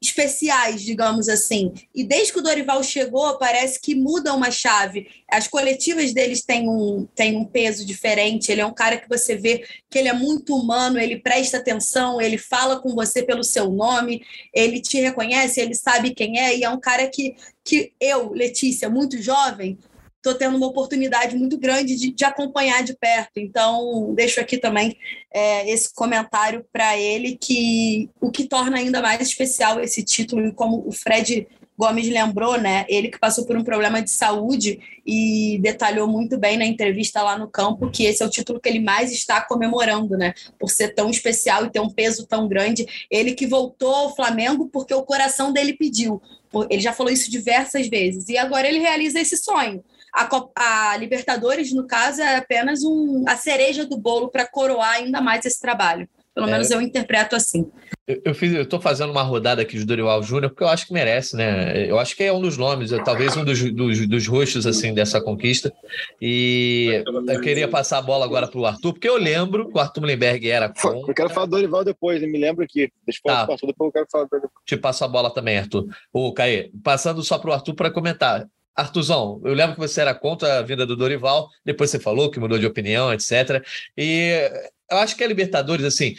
[0.00, 1.72] especiais, digamos assim.
[1.94, 5.06] E desde que o Dorival chegou, parece que muda uma chave.
[5.30, 8.50] As coletivas deles têm um, têm um peso diferente.
[8.50, 12.20] Ele é um cara que você vê que ele é muito humano, ele presta atenção,
[12.20, 14.22] ele fala com você pelo seu nome,
[14.54, 18.88] ele te reconhece, ele sabe quem é, e é um cara que, que eu, Letícia,
[18.88, 19.78] muito jovem,
[20.20, 23.38] estou tendo uma oportunidade muito grande de, de, acompanhar de perto.
[23.38, 24.96] Então, deixo aqui também
[25.32, 30.52] é, esse comentário para ele, que o que torna ainda mais especial esse título, e
[30.52, 32.84] como o Fred Gomes lembrou, né?
[32.90, 37.38] Ele que passou por um problema de saúde e detalhou muito bem na entrevista lá
[37.38, 40.34] no campo que esse é o título que ele mais está comemorando, né?
[40.58, 42.86] Por ser tão especial e ter um peso tão grande.
[43.10, 46.20] Ele que voltou ao Flamengo porque o coração dele pediu.
[46.68, 48.28] Ele já falou isso diversas vezes.
[48.28, 53.24] E agora ele realiza esse sonho a, Copa, a Libertadores, no caso, é apenas um,
[53.26, 56.08] a cereja do bolo para coroar ainda mais esse trabalho.
[56.34, 57.70] Pelo é, menos eu interpreto assim.
[58.06, 60.86] Eu, eu, fiz, eu tô fazendo uma rodada aqui de Dorival Júnior porque eu acho
[60.86, 61.88] que merece, né?
[61.88, 65.20] Eu acho que é um dos nomes, talvez um dos, dos, dos rostos assim dessa
[65.20, 65.72] conquista.
[66.20, 69.80] E eu queria passar a bola agora para o Arthur, porque eu lembro que o
[69.80, 71.10] Arthur Mullenberg era contra...
[71.10, 72.90] Eu quero falar do Dorival depois, me lembro aqui.
[73.04, 73.46] Deixa eu tá.
[73.46, 74.50] depois eu quero falar do Dorival.
[74.64, 75.86] Te passo a bola também, Arthur.
[76.12, 78.46] O Caê, passando só para o Arthur para comentar.
[78.80, 82.40] Artuzão, eu lembro que você era contra a vinda do Dorival, depois você falou que
[82.40, 83.64] mudou de opinião, etc.
[83.96, 84.50] E
[84.90, 86.16] eu acho que a Libertadores, assim,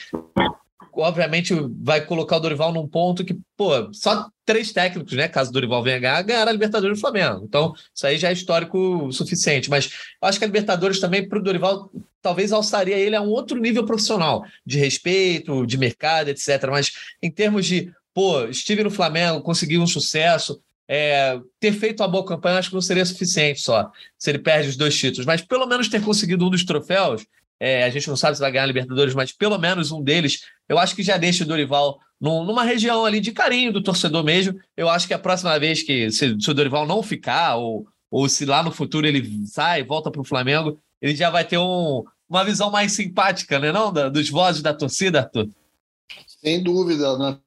[0.94, 5.28] obviamente vai colocar o Dorival num ponto que, pô, só três técnicos, né?
[5.28, 7.44] Caso o Dorival venha ganhar, ganhar a Libertadores do Flamengo.
[7.44, 9.70] Então, isso aí já é histórico suficiente.
[9.70, 11.90] Mas eu acho que a Libertadores também, para o Dorival,
[12.22, 16.68] talvez alçaria ele a um outro nível profissional, de respeito, de mercado, etc.
[16.70, 20.62] Mas em termos de, pô, estive no Flamengo, consegui um sucesso
[20.94, 24.68] é, ter feito uma boa campanha acho que não seria suficiente só, se ele perde
[24.68, 27.26] os dois títulos, mas pelo menos ter conseguido um dos troféus,
[27.58, 30.42] é, a gente não sabe se vai ganhar a Libertadores, mas pelo menos um deles,
[30.68, 34.22] eu acho que já deixa o Dorival num, numa região ali de carinho do torcedor
[34.22, 34.60] mesmo.
[34.76, 38.28] Eu acho que a próxima vez que, se, se o Dorival não ficar, ou, ou
[38.28, 42.04] se lá no futuro ele sai, volta para o Flamengo, ele já vai ter um,
[42.28, 43.94] uma visão mais simpática, né, não?
[43.94, 45.48] Da, dos vozes da torcida, Arthur.
[46.28, 47.38] Sem dúvida, né?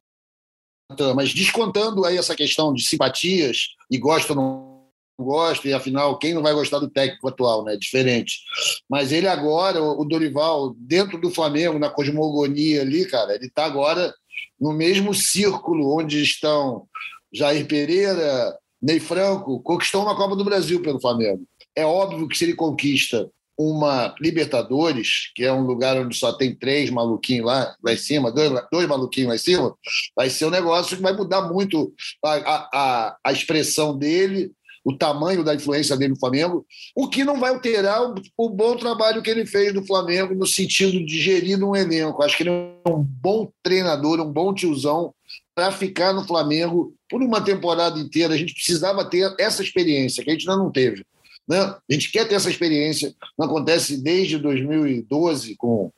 [1.14, 4.74] Mas descontando aí essa questão de simpatias e gosta ou não
[5.18, 7.76] gosta, e afinal, quem não vai gostar do técnico atual, né?
[7.76, 8.40] Diferente.
[8.88, 14.12] Mas ele agora, o Dorival, dentro do Flamengo, na cosmogonia ali, cara, ele está agora
[14.60, 16.86] no mesmo círculo onde estão
[17.32, 21.44] Jair Pereira, Ney Franco, conquistou uma Copa do Brasil pelo Flamengo.
[21.76, 26.54] É óbvio que se ele conquista uma Libertadores, que é um lugar onde só tem
[26.54, 29.74] três maluquinhos lá, lá em cima, dois, dois maluquinhos lá em cima,
[30.16, 31.92] vai ser um negócio que vai mudar muito
[32.24, 34.52] a, a, a expressão dele,
[34.84, 38.76] o tamanho da influência dele no Flamengo, o que não vai alterar o, o, bom
[38.76, 42.22] trabalho que ele fez no Flamengo no sentido de gerir um elenco.
[42.22, 45.14] Acho que ele é um bom treinador, um bom tiozão
[45.54, 48.34] para ficar no Flamengo por uma temporada inteira.
[48.34, 51.02] A gente precisava ter essa experiência que a gente ainda não teve.
[51.48, 51.58] Né?
[51.58, 55.92] A gente quer ter essa experiência, não acontece desde 2012 com.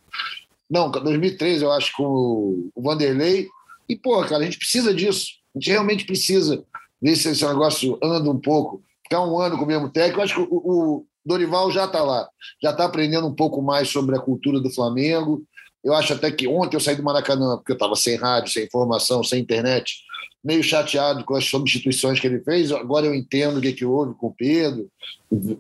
[0.69, 3.49] Não, 2013, eu acho, com o Vanderlei.
[3.89, 5.29] E, pô, cara, a gente precisa disso.
[5.55, 6.65] A gente realmente precisa
[7.01, 8.83] ver se esse negócio anda um pouco.
[9.05, 10.19] Ficar um ano com o mesmo técnico.
[10.19, 12.29] Eu acho que o, o Dorival já está lá,
[12.61, 15.45] já está aprendendo um pouco mais sobre a cultura do Flamengo.
[15.87, 18.65] Eu acho até que ontem eu saí do Maracanã, porque eu estava sem rádio, sem
[18.65, 20.05] informação, sem internet
[20.47, 22.71] meio chateado com as substituições que ele fez.
[22.71, 24.89] Agora eu entendo o que, que houve com o Pedro,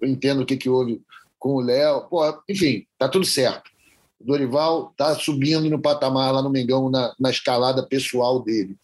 [0.02, 1.00] entendo o que, que houve
[1.38, 2.02] com o Léo.
[2.08, 3.68] Pô, enfim, tá tudo certo.
[4.20, 8.76] O Dorival tá subindo no patamar lá no Mengão na, na escalada pessoal dele.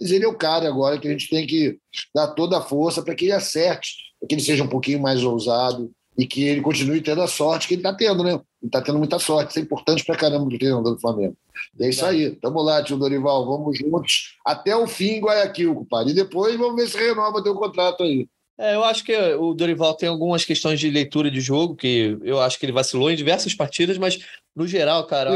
[0.00, 1.78] Mas ele é o cara agora que a gente tem que
[2.14, 5.22] dar toda a força para que ele acerte, para que ele seja um pouquinho mais
[5.22, 8.40] ousado e que ele continue tendo a sorte que ele está tendo, né?
[8.62, 9.50] Está tendo muita sorte.
[9.50, 11.36] Isso é importante para caramba do treinador do Flamengo.
[11.78, 12.30] E é isso aí.
[12.36, 13.46] Tamo lá, tio Dorival.
[13.46, 16.12] Vamos juntos até o fim em Guayaquil, compadre.
[16.12, 18.28] E depois vamos ver se renova teu contrato aí.
[18.58, 22.38] É, eu acho que o Dorival tem algumas questões de leitura de jogo, que eu
[22.40, 24.18] acho que ele vacilou em diversas partidas, mas
[24.54, 25.30] no geral, cara.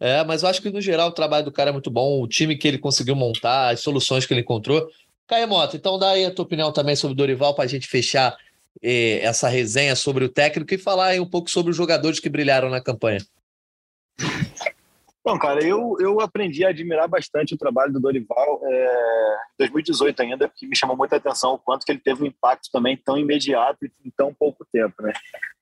[0.00, 2.26] É, mas eu acho que no geral o trabalho do cara é muito bom, o
[2.26, 4.88] time que ele conseguiu montar, as soluções que ele encontrou.
[5.26, 8.36] Caemoto, então dá aí a tua opinião também sobre o Dorival para a gente fechar
[8.82, 12.70] eh, essa resenha sobre o técnico e falar um pouco sobre os jogadores que brilharam
[12.70, 13.20] na campanha.
[15.24, 20.20] Não, cara, eu, eu aprendi a admirar bastante o trabalho do Dorival é, em 2018
[20.20, 23.16] ainda, que me chamou muita atenção o quanto que ele teve um impacto também tão
[23.16, 25.14] imediato em tão pouco tempo, né?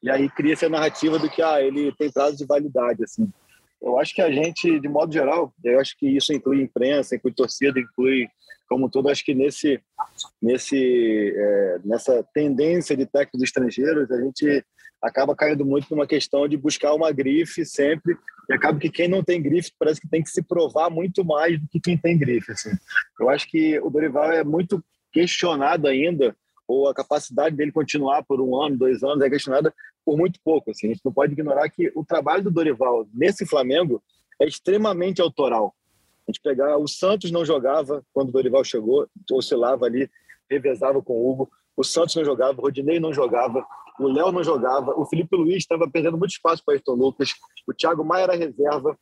[0.02, 3.30] E aí cria essa narrativa do que ah, ele tem prazo de validade, assim.
[3.80, 7.32] Eu acho que a gente, de modo geral, eu acho que isso inclui imprensa, inclui
[7.32, 8.28] torcida, inclui
[8.72, 9.78] como todo, acho que nesse,
[10.40, 14.64] nesse, é, nessa tendência de técnicos estrangeiros, a gente
[15.02, 18.16] acaba caindo muito numa questão de buscar uma grife sempre,
[18.48, 21.60] e acaba que quem não tem grife parece que tem que se provar muito mais
[21.60, 22.52] do que quem tem grife.
[22.52, 22.70] Assim.
[23.20, 24.82] Eu acho que o Dorival é muito
[25.12, 26.34] questionado ainda,
[26.66, 30.70] ou a capacidade dele continuar por um ano, dois anos, é questionada por muito pouco.
[30.70, 30.86] Assim.
[30.86, 34.02] A gente não pode ignorar que o trabalho do Dorival nesse Flamengo
[34.40, 35.74] é extremamente autoral.
[36.26, 40.08] A gente pegar, o Santos não jogava quando o Dorival chegou, oscilava ali,
[40.48, 41.50] revezava com o Hugo.
[41.76, 43.66] O Santos não jogava, o Rodinei não jogava,
[43.98, 47.30] o Léo não jogava, o Felipe Luiz estava perdendo muito espaço para Ayrton Lucas,
[47.66, 48.96] o Thiago Maia era reserva,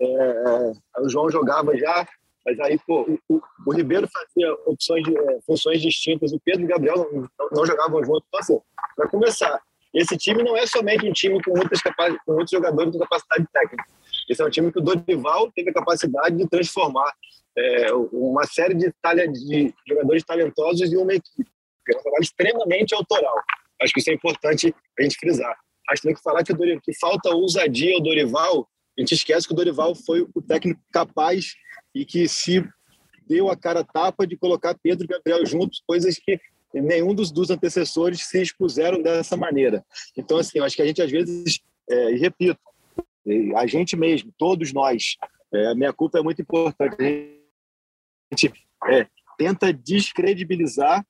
[0.00, 2.06] é, é, o João jogava já,
[2.44, 6.62] mas aí pô, o, o, o Ribeiro fazia opções de, é, funções distintas, o Pedro
[6.62, 8.24] e o Gabriel não, não, jogavam juntos.
[8.28, 8.60] Então, assim,
[8.94, 9.60] para começar,
[9.92, 11.80] esse time não é somente um time com muitas
[12.24, 13.84] com muitos jogadores com capacidade técnica.
[14.28, 17.12] Esse é um time que o Dorival teve a capacidade de transformar
[17.56, 18.92] é, uma série de,
[19.32, 21.50] de jogadores talentosos em uma equipe.
[21.88, 23.36] É um trabalho extremamente autoral.
[23.80, 25.56] Acho que isso é importante a gente frisar.
[25.88, 28.68] Acho que tem que falar que, Dorival, que falta ousadia ao Dorival.
[28.98, 31.54] A gente esquece que o Dorival foi o técnico capaz
[31.94, 32.64] e que se
[33.28, 36.40] deu a cara tapa de colocar Pedro e Gabriel juntos, coisas que
[36.74, 39.84] nenhum dos, dos antecessores se expuseram dessa maneira.
[40.16, 42.58] Então, assim, acho que a gente às vezes, é, e repito,
[43.56, 45.16] a gente mesmo, todos nós,
[45.52, 47.40] é, a minha culpa é muito importante.
[48.30, 48.52] A gente
[48.88, 49.06] é,
[49.38, 51.04] tenta descredibilizar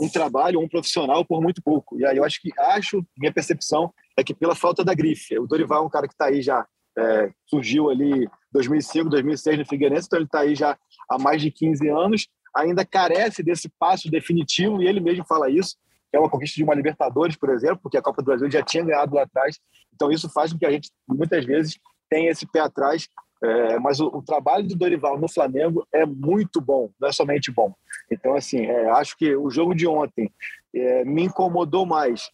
[0.00, 1.98] um trabalho, um profissional por muito pouco.
[1.98, 5.38] E aí eu acho que, acho, minha percepção é que pela falta da grife.
[5.38, 6.66] O Dorival é um cara que está aí já,
[6.98, 10.78] é, surgiu ali 2005, 2006 no Figueirense, então ele está aí já
[11.10, 15.76] há mais de 15 anos, ainda carece desse passo definitivo, e ele mesmo fala isso,
[16.12, 18.62] que é uma conquista de uma Libertadores, por exemplo, porque a Copa do Brasil já
[18.62, 19.58] tinha ganhado lá atrás.
[19.94, 21.78] Então isso faz com que a gente, muitas vezes,
[22.10, 23.08] tenha esse pé atrás.
[23.42, 27.50] É, mas o, o, trabalho do Dorival no Flamengo é muito bom, não é somente
[27.50, 27.74] bom.
[28.08, 30.30] Então, assim, é, acho que o jogo de ontem
[30.72, 32.30] é, me incomodou mais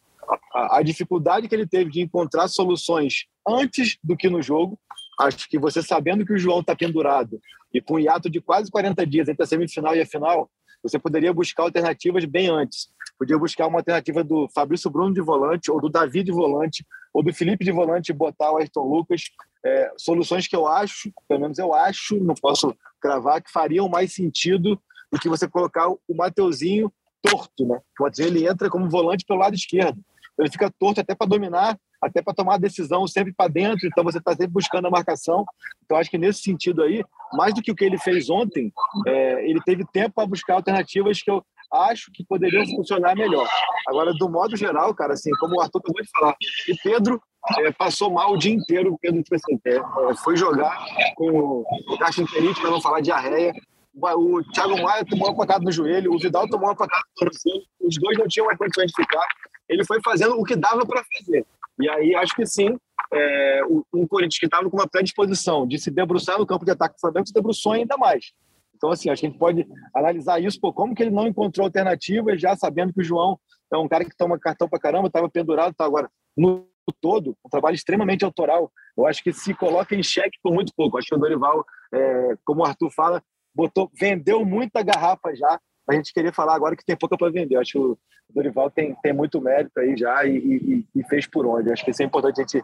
[0.53, 4.79] a, a dificuldade que ele teve de encontrar soluções antes do que no jogo.
[5.19, 7.41] Acho que você sabendo que o João está pendurado
[7.73, 10.51] e com um hiato de quase 40 dias entre a semifinal e a final,
[10.83, 12.89] você poderia buscar alternativas bem antes.
[13.19, 17.23] Podia buscar uma alternativa do Fabrício Bruno de volante, ou do Davi de volante, ou
[17.23, 19.23] do Felipe de volante botar o Ayrton Lucas.
[19.65, 24.15] É, soluções que eu acho, pelo menos eu acho, não posso cravar, que fariam mais
[24.15, 27.81] sentido do que você colocar o Mateuzinho torto, né?
[27.99, 30.01] O Mateuzinho ele entra como volante pelo lado esquerdo.
[30.39, 34.05] Ele fica torto até para dominar, até para tomar a decisão sempre para dentro, então
[34.05, 35.45] você está sempre buscando a marcação.
[35.85, 38.73] Então, acho que nesse sentido aí, mais do que o que ele fez ontem,
[39.07, 43.49] é, ele teve tempo para buscar alternativas que eu acho que poderiam funcionar melhor.
[43.87, 47.23] Agora, do modo geral, cara, assim, como o Arthur acabou de falar, o Pedro
[47.61, 51.65] é, passou mal o dia inteiro, o Pedro tipo assim, é, foi jogar com
[51.99, 53.53] gastroenterite, para não falar diarreia,
[53.95, 57.65] o Thiago Maia tomou uma pancada no joelho, o Vidal tomou uma pancada no tornozelo,
[57.81, 59.27] os dois não tinham mais condições de ficar.
[59.69, 61.45] Ele foi fazendo o que dava para fazer.
[61.81, 62.77] E aí acho que sim,
[63.13, 66.95] é, um Corinthians que estava com uma predisposição de se debruçar no campo de ataque
[66.95, 68.33] do Flamengo se debruçou ainda mais.
[68.79, 71.67] Então, assim, acho que a gente pode analisar isso, pô, como que ele não encontrou
[71.67, 73.39] alternativas, já sabendo que o João
[73.71, 76.67] é um cara que toma cartão para caramba, estava pendurado, tá agora no
[77.03, 78.73] todo, um trabalho extremamente autoral.
[78.97, 80.97] Eu acho que se coloca em xeque por muito pouco.
[80.97, 81.63] Acho que o Dorival,
[81.93, 83.23] é, como o Arthur fala,
[83.55, 87.57] botou, vendeu muita garrafa já a gente queria falar agora que tem pouca para vender.
[87.57, 87.99] Acho que o
[88.31, 91.73] Dorival tem, tem muito mérito aí já e, e, e, fez por onde.
[91.73, 92.63] Acho que isso é importante a gente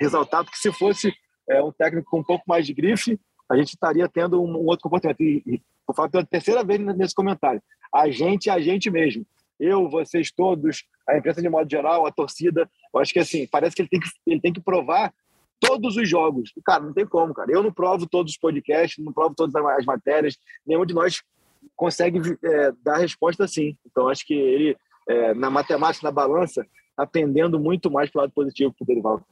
[0.00, 1.12] ressaltar, porque se fosse
[1.50, 3.18] é, um técnico com um pouco mais de grife,
[3.50, 5.20] a gente estaria tendo um, um outro comportamento.
[5.20, 7.62] E, e vou falar pela terceira vez nesse comentário.
[7.92, 9.26] A gente é a gente mesmo.
[9.58, 12.68] Eu, vocês todos, a imprensa de modo geral, a torcida.
[12.92, 15.12] Eu acho que assim, parece que ele tem que, ele tem que provar
[15.60, 16.52] todos os jogos.
[16.64, 17.50] Cara, não tem como, cara.
[17.52, 20.36] Eu não provo todos os podcasts, não provo todas as matérias.
[20.66, 21.22] Nenhum de nós
[21.76, 23.76] consegue é, dar resposta sim.
[23.86, 24.76] Então, acho que ele,
[25.08, 28.86] é, na matemática, na balança, está pendendo muito mais para o lado positivo que o
[28.86, 29.22] Dorival.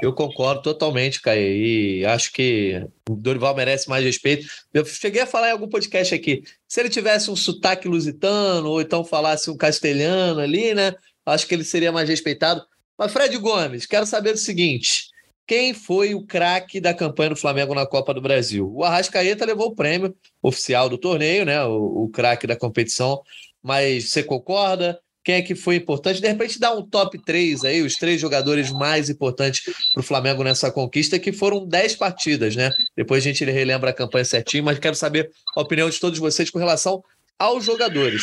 [0.00, 1.40] Eu concordo totalmente, Caio.
[1.40, 4.46] E acho que o Dorival merece mais respeito.
[4.72, 6.42] Eu cheguei a falar em algum podcast aqui.
[6.68, 10.94] Se ele tivesse um sotaque lusitano, ou então falasse um castelhano ali, né?
[11.24, 12.62] Acho que ele seria mais respeitado.
[12.98, 15.08] Mas, Fred Gomes, quero saber o seguinte:
[15.46, 18.70] quem foi o craque da campanha do Flamengo na Copa do Brasil?
[18.74, 21.64] O Arrascaeta levou o prêmio oficial do torneio, né?
[21.64, 23.22] O, o craque da competição.
[23.62, 25.00] Mas você concorda?
[25.26, 26.20] Quem é que foi importante.
[26.20, 30.44] De repente, dá um top 3 aí, os três jogadores mais importantes para o Flamengo
[30.44, 32.70] nessa conquista, que foram 10 partidas, né?
[32.96, 36.48] Depois a gente relembra a campanha certinho, mas quero saber a opinião de todos vocês
[36.48, 37.02] com relação
[37.36, 38.22] aos jogadores.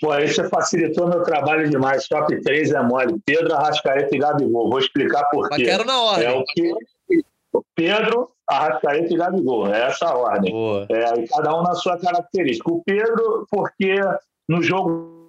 [0.00, 2.06] Pô, você facilitou meu trabalho demais.
[2.06, 3.20] Top 3 é mole.
[3.26, 4.70] Pedro, Arrascaeta e Gabigol.
[4.70, 5.56] Vou explicar por quê.
[5.58, 6.28] Mas quero na ordem.
[6.28, 6.72] É o que...
[7.74, 9.74] Pedro, Arrascaeta e Gabigol.
[9.74, 10.52] É essa a ordem.
[10.52, 10.86] Boa.
[10.88, 12.72] É, e cada um na sua característica.
[12.72, 13.96] O Pedro, porque
[14.48, 15.21] no jogo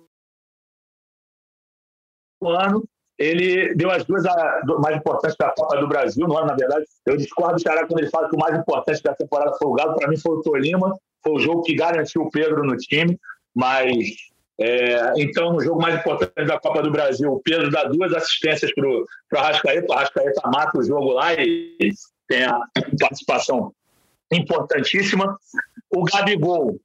[2.50, 2.84] ano
[3.18, 6.86] ele deu as duas a, mais importantes da Copa do Brasil no ano, na verdade.
[7.06, 9.74] Eu discordo do Ceará quando ele fala que o mais importante da temporada foi o
[9.74, 9.96] Galo.
[9.96, 10.98] Para mim foi o Tolima.
[11.24, 13.18] Foi o jogo que garantiu o Pedro no time.
[13.56, 13.96] Mas,
[14.60, 18.74] é, então, no jogo mais importante da Copa do Brasil, o Pedro dá duas assistências
[18.74, 19.88] para o Arrascaeta.
[19.88, 21.92] O Arrascaeta mata o jogo lá e
[22.28, 22.60] tem a
[23.00, 23.72] participação
[24.32, 25.38] importantíssima.
[25.92, 26.80] O Gabigol,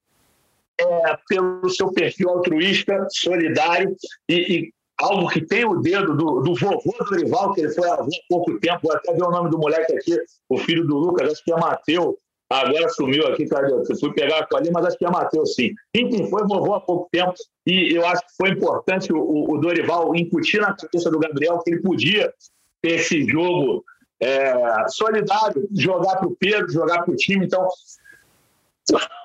[0.79, 3.95] é, pelo seu perfil altruísta, solidário
[4.29, 7.97] e, e algo que tem o dedo do, do vovô Dorival, que ele foi há
[8.27, 10.17] pouco tempo, vou até ver o nome do moleque aqui,
[10.49, 12.17] o filho do Lucas, acho que é Mateu,
[12.49, 13.71] agora sumiu aqui, cadê?
[13.71, 15.71] Eu fui pegar ali, mas acho que é Mateu, sim.
[15.95, 17.33] Enfim, foi vovô há pouco tempo
[17.65, 21.71] e eu acho que foi importante o, o Dorival incutir na cabeça do Gabriel que
[21.71, 22.33] ele podia
[22.81, 23.83] ter esse jogo
[24.21, 24.53] é,
[24.89, 27.45] solidário, jogar para o Pedro, jogar para o time.
[27.45, 27.65] Então,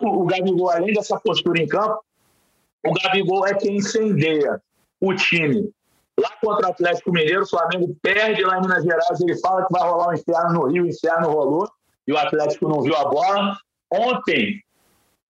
[0.02, 1.98] o Gabigol, além dessa postura em campo,
[2.86, 4.60] o Gabigol é quem incendeia
[5.08, 5.70] o time.
[6.18, 9.72] Lá contra o Atlético Mineiro, o Flamengo perde lá em Minas Gerais, ele fala que
[9.72, 11.68] vai rolar um inferno no Rio, o inferno rolou,
[12.06, 13.56] e o Atlético não viu a bola.
[13.92, 14.60] Ontem,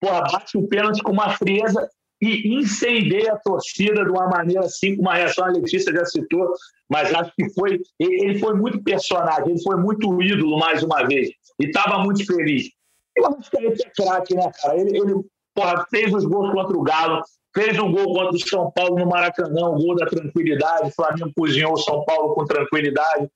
[0.01, 1.89] porra, bate o pênalti com uma frieza
[2.21, 6.53] e incendeia a torcida de uma maneira assim, com uma reação, a Letícia já citou,
[6.89, 11.31] mas acho que foi, ele foi muito personagem, ele foi muito ídolo mais uma vez,
[11.61, 12.71] e estava muito feliz.
[13.17, 14.79] Eu acho que ele é craque, né, cara?
[14.79, 15.15] Ele, ele
[15.55, 17.23] porra, fez os gols contra o Galo,
[17.55, 20.89] fez um gol contra o São Paulo no Maracanã, um gol da tranquilidade.
[20.89, 23.31] O Flamengo cozinhou o São Paulo com tranquilidade.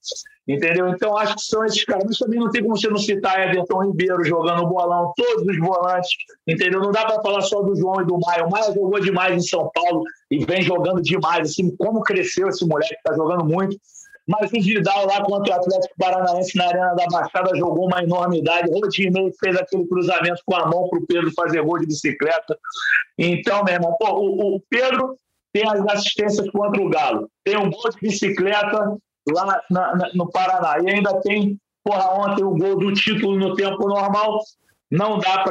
[0.46, 0.88] Entendeu?
[0.88, 2.04] Então, acho que são esses caras.
[2.06, 6.10] Mas também não tem como você não citar Everton Ribeiro jogando bolão, todos os volantes.
[6.46, 6.80] Entendeu?
[6.80, 8.46] Não dá para falar só do João e do Maio.
[8.46, 11.50] O Maio jogou demais em São Paulo e vem jogando demais.
[11.50, 13.76] Assim, como cresceu esse moleque, está jogando muito.
[14.28, 18.70] Mas o Vidal lá contra o Atlético Paranaense na Arena da Baixada jogou uma enormidade.
[18.70, 22.58] Rodinei fez aquele cruzamento com a mão para o Pedro fazer gol de bicicleta.
[23.16, 25.16] Então, meu irmão, pô, o, o, Pedro
[25.50, 27.30] tem as assistências contra o Galo.
[27.42, 28.98] Tem um gol de bicicleta
[29.32, 30.78] lá na, na, no Paraná.
[30.78, 34.40] E ainda tem, porra, ontem o gol do título no tempo normal.
[34.90, 35.44] Não dá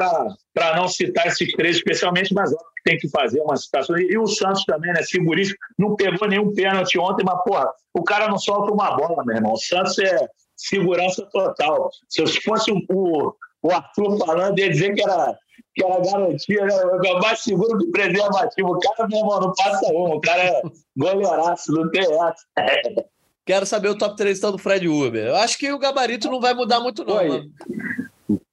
[0.53, 3.97] para não citar esses três especialmente, mas óbvio tem que fazer uma citação.
[3.97, 5.03] E o Santos também, né?
[5.03, 9.35] Figurístico, não pegou nenhum pênalti ontem, mas, porra, o cara não solta uma bola, meu
[9.35, 9.53] irmão.
[9.53, 11.89] O Santos é segurança total.
[12.07, 15.37] Se eu fosse o, o Arthur falando, ia dizer que era,
[15.75, 16.75] que era garantia, né?
[16.85, 18.69] O mais seguro que preservativo.
[18.69, 20.15] O cara, meu irmão, não passa uma.
[20.15, 20.61] O cara é
[20.95, 23.05] goleiraço, não tem essa.
[23.45, 25.27] Quero saber o top 3 então, do Fred Uber.
[25.27, 27.17] Eu acho que o gabarito não vai mudar muito, não.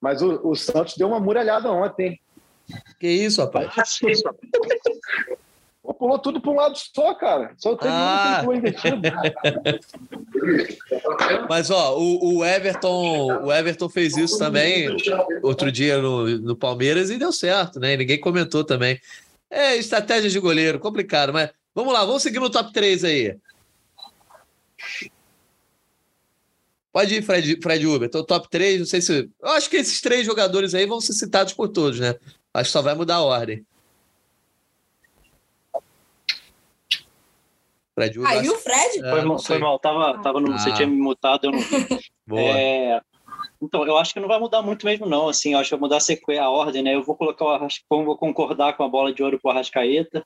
[0.05, 2.21] Mas o, o Santos deu uma muralhada ontem.
[3.01, 3.73] Que isso, rapaz?
[5.99, 7.55] Pulou tudo para um lado só, cara.
[7.57, 8.43] Só teve ah.
[8.45, 9.01] um que invertido.
[11.49, 14.95] Mas, ó, o, o, Everton, o Everton fez isso também
[15.43, 17.97] outro dia no, no Palmeiras e deu certo, né?
[17.97, 19.01] ninguém comentou também.
[19.51, 23.37] É, estratégia de goleiro, complicado, mas vamos lá, vamos seguir no top 3 aí.
[26.95, 28.07] Pode ir, Fred, Fred Uber.
[28.07, 29.29] Então, top 3, não sei se.
[29.43, 32.15] Eu acho que esses três jogadores aí vão ser citados por todos, né?
[32.55, 33.67] Acho que só vai mudar a ordem.
[37.97, 38.31] Fred Uber.
[38.31, 39.05] Aí o Fred?
[39.05, 40.59] É, foi, mal, foi mal, tava, tava no, ah.
[40.59, 41.59] você tinha me mutado, eu não
[42.25, 42.41] Boa.
[42.41, 43.01] É,
[43.61, 45.29] então, eu acho que não vai mudar muito mesmo, não.
[45.29, 46.95] Assim, eu acho que vai mudar a sequência, a ordem, né?
[46.95, 50.25] Eu vou colocar o Arrascaeta, vou concordar com a bola de ouro pro Arrascaeta,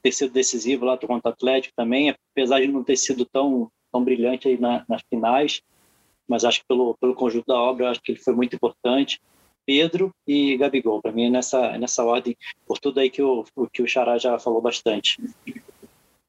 [0.00, 4.04] ter sido decisivo lá contra o Atlético também, apesar de não ter sido tão, tão
[4.04, 5.60] brilhante aí na, nas finais
[6.32, 9.20] mas acho que pelo, pelo conjunto da obra, acho que ele foi muito importante.
[9.66, 12.34] Pedro e Gabigol, para mim, nessa, nessa ordem,
[12.66, 15.18] por tudo aí que o, que o Xará já falou bastante.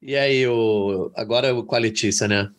[0.02, 2.52] E aí, o, agora com a Letícia, né?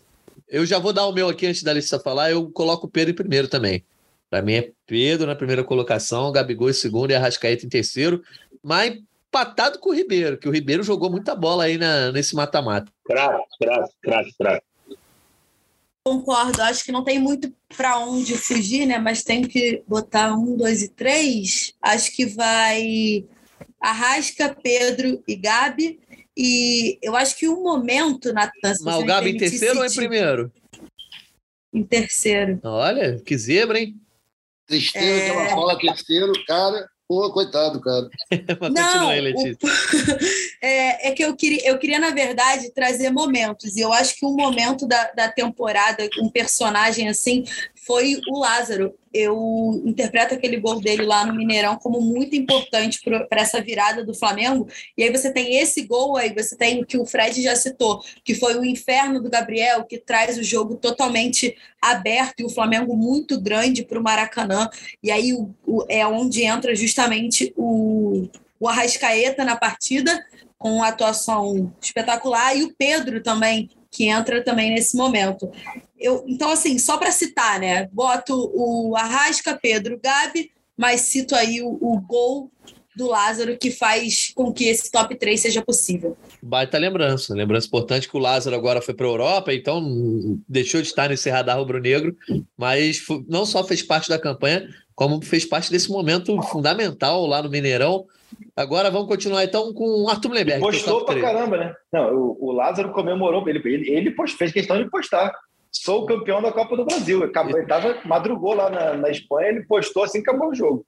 [0.49, 3.13] Eu já vou dar o meu aqui antes da Letícia falar, eu coloco o Pedro
[3.13, 3.85] em primeiro também.
[4.31, 8.23] Para mim é Pedro na primeira colocação, Gabigol em segundo e Arrascaeta em terceiro,
[8.63, 12.91] mas empatado com o Ribeiro, que o Ribeiro jogou muita bola aí na, nesse mata-mata.
[13.05, 14.67] Craque, craque, craque, craque.
[16.05, 16.63] Concordo.
[16.63, 18.99] Acho que não tem muito para onde fugir, né?
[18.99, 21.75] Mas tem que botar um, dois e três.
[21.81, 23.25] Acho que vai
[23.81, 25.99] Arrasca, Pedro e Gabi.
[26.37, 30.53] E eu acho que um momento na Mas o Gabi em terceiro ou em primeiro?
[31.73, 32.61] Em terceiro.
[32.63, 34.01] Olha, que zebra, hein?
[34.67, 35.31] Tristeza é...
[35.31, 36.89] que ela fala terceiro, cara.
[37.07, 38.09] Pô, coitado, cara.
[38.73, 39.59] Não, aí, Letícia.
[39.63, 39.69] O...
[40.65, 43.77] é, é, que eu queria, eu queria, na verdade, trazer momentos.
[43.77, 47.45] E eu acho que um momento da, da temporada, um personagem assim,
[47.87, 48.95] foi o Lázaro.
[49.13, 54.15] Eu interpreto aquele gol dele lá no Mineirão como muito importante para essa virada do
[54.15, 54.67] Flamengo.
[54.97, 58.03] E aí você tem esse gol aí, você tem o que o Fred já citou,
[58.25, 62.97] que foi o inferno do Gabriel, que traz o jogo totalmente aberto e o Flamengo
[62.97, 64.69] muito grande para o Maracanã.
[65.03, 68.29] E aí o, o, é onde entra justamente o,
[68.59, 70.25] o Arrascaeta na partida,
[70.59, 75.53] com atuação espetacular, e o Pedro também, que entra também nesse momento.
[76.05, 77.89] Eu, então, assim, só para citar, né?
[77.91, 82.51] Boto o Arrasca, Pedro, Gabi, mas cito aí o, o gol
[82.95, 86.15] do Lázaro que faz com que esse top 3 seja possível.
[86.43, 87.35] Baita lembrança.
[87.35, 89.83] Lembrança importante que o Lázaro agora foi para a Europa, então
[90.47, 92.15] deixou de estar nesse radar rubro-negro,
[92.55, 97.49] mas não só fez parte da campanha, como fez parte desse momento fundamental lá no
[97.49, 98.05] Mineirão.
[98.55, 100.61] Agora vamos continuar então com o Arthur Leberg.
[100.61, 101.75] Postou pra caramba, né?
[101.91, 105.33] Não, o, o Lázaro comemorou, ele, ele, ele fez questão de postar.
[105.77, 107.23] Sou o campeão da Copa do Brasil.
[107.25, 110.87] Acabou, ele tava, madrugou lá na, na Espanha, ele postou assim que acabou o jogo.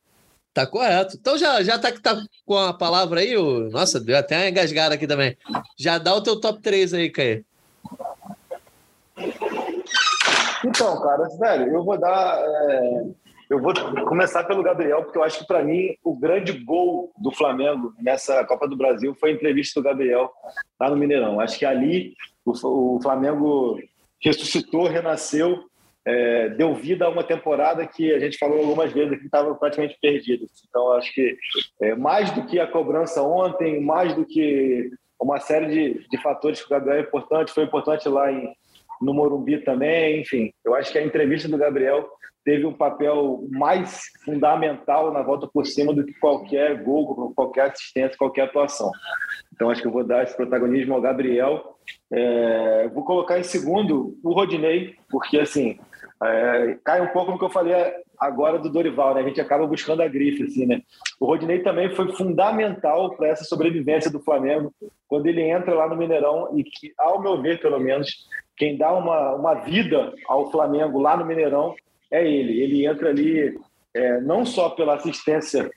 [0.54, 1.16] Tá correto.
[1.20, 2.16] Então já, já tá, tá
[2.46, 3.68] com a palavra aí, o...
[3.68, 5.36] nossa, deu até uma engasgada aqui também.
[5.78, 7.44] Já dá o teu top 3 aí, Caê.
[10.64, 12.38] Então, cara, velho, eu vou dar.
[12.40, 13.72] É eu vou
[14.06, 18.44] começar pelo Gabriel, porque eu acho que, para mim, o grande gol do Flamengo nessa
[18.44, 20.32] Copa do Brasil foi a entrevista do Gabriel
[20.80, 21.38] lá no Mineirão.
[21.38, 22.14] Acho que ali
[22.44, 23.78] o, Flamengo
[24.22, 25.64] ressuscitou, renasceu,
[26.04, 29.98] é, deu vida a uma temporada que a gente falou algumas vezes que estava praticamente
[30.00, 30.46] perdida.
[30.68, 31.36] Então, acho que
[31.80, 34.90] é, mais do que a cobrança ontem, mais do que
[35.20, 38.54] uma série de, de fatores que o Gabriel é importante, foi importante lá em,
[39.00, 40.52] no Morumbi também, enfim.
[40.64, 42.08] Eu acho que a entrevista do Gabriel
[42.44, 48.16] teve um papel mais fundamental na volta por cima do que qualquer gol, qualquer assistência,
[48.16, 48.92] qualquer atuação.
[49.52, 51.76] Então, acho que eu vou dar esse protagonismo ao Gabriel.
[52.10, 55.78] É, vou colocar em segundo o Rodinei, porque, assim,
[56.22, 57.74] é, cai um pouco no que eu falei
[58.18, 59.20] agora do Dorival, né?
[59.20, 60.80] A gente acaba buscando a grife, assim, né?
[61.20, 64.72] O Rodinei também foi fundamental para essa sobrevivência do Flamengo,
[65.08, 68.26] quando ele entra lá no Mineirão e que, ao meu ver, pelo menos,
[68.56, 71.74] quem dá uma, uma vida ao Flamengo lá no Mineirão
[72.10, 72.60] é ele.
[72.60, 73.58] Ele entra ali
[73.94, 75.70] é, não só pela assistência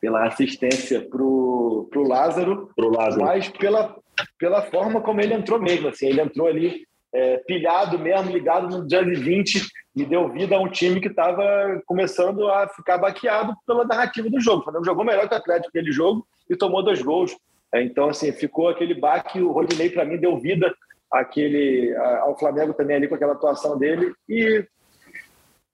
[0.00, 3.96] pela assistência pro, pro Lázaro, pro Lázaro, mas pela,
[4.38, 5.88] pela forma como ele entrou mesmo.
[5.88, 9.66] Assim, ele entrou ali é, pilhado mesmo, ligado no dia 20
[9.96, 14.40] e deu vida a um time que estava começando a ficar baqueado pela narrativa do
[14.40, 14.60] jogo.
[14.60, 17.36] O Flamengo jogou melhor que o Atlético naquele jogo e tomou dois gols.
[17.74, 19.40] É, então, assim, ficou aquele baque.
[19.40, 20.72] O Rodinei, para mim, deu vida
[21.12, 24.12] àquele, ao Flamengo também ali com aquela atuação dele.
[24.28, 24.64] E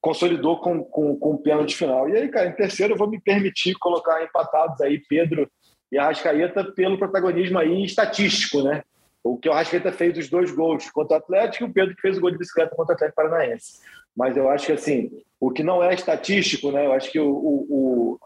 [0.01, 2.09] consolidou com, com, com o pênalti final.
[2.09, 5.51] E aí, cara, em terceiro eu vou me permitir colocar empatados aí Pedro
[5.95, 8.83] e Arrascaeta pelo protagonismo aí estatístico, né?
[9.23, 12.03] O que o Arrascaeta fez os dois gols contra o Atlético e o Pedro que
[12.03, 13.79] fez o gol de bicicleta contra o Atlético Paranaense.
[14.17, 16.85] Mas eu acho que, assim, o que não é estatístico, né?
[16.85, 18.21] Eu acho que o, o, o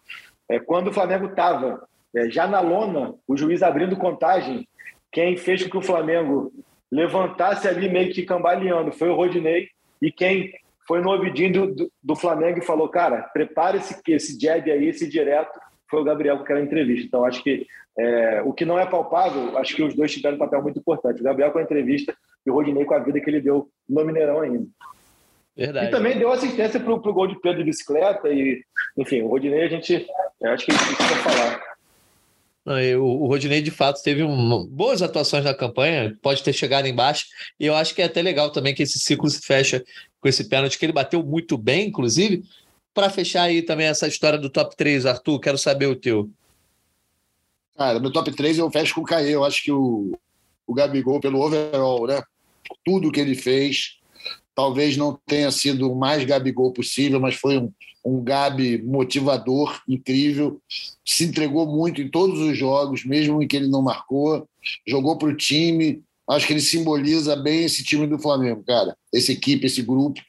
[0.49, 4.67] é, quando o Flamengo estava é, já na lona, o juiz abrindo contagem,
[5.13, 6.51] quem fez com que o Flamengo
[6.91, 9.69] levantasse ali meio que cambaleando foi o Rodinei
[10.01, 10.55] e quem
[10.87, 15.07] foi no ouvidinho do, do, Flamengo e falou, cara, prepare esse, esse jab aí, esse
[15.07, 15.61] direto,
[15.91, 17.07] foi o Gabriel com aquela entrevista.
[17.07, 17.67] Então, acho que
[17.99, 21.21] é, o que não é palpável, acho que os dois tiveram um papel muito importante.
[21.21, 22.15] O Gabriel com a entrevista
[22.47, 24.67] e o Rodinei com a vida que ele deu no Mineirão ainda.
[25.57, 25.87] Verdade.
[25.87, 28.29] E também deu assistência para o gol de Pedro de bicicleta.
[28.29, 28.63] E,
[28.97, 30.07] enfim, o Rodinei, a gente.
[30.45, 31.69] Acho que a gente precisa falar.
[32.99, 37.25] O Rodinei, de fato, teve um, boas atuações na campanha, pode ter chegado embaixo,
[37.59, 39.83] e eu acho que é até legal também que esse ciclo se fecha
[40.21, 42.43] com esse pênalti, que ele bateu muito bem, inclusive.
[42.99, 46.29] Para fechar aí também essa história do top 3, Arthur, quero saber o teu.
[47.77, 49.37] Cara, meu top 3 eu fecho com o Caê.
[49.37, 50.19] Eu acho que o,
[50.67, 52.21] o Gabigol, pelo overall, né?
[52.85, 53.99] Tudo que ele fez,
[54.53, 57.73] talvez não tenha sido o mais Gabigol possível, mas foi um,
[58.05, 60.61] um Gabi motivador, incrível.
[61.07, 64.45] Se entregou muito em todos os jogos, mesmo em que ele não marcou.
[64.85, 68.97] Jogou para o time, acho que ele simboliza bem esse time do Flamengo, cara.
[69.15, 70.21] Essa equipe, esse grupo,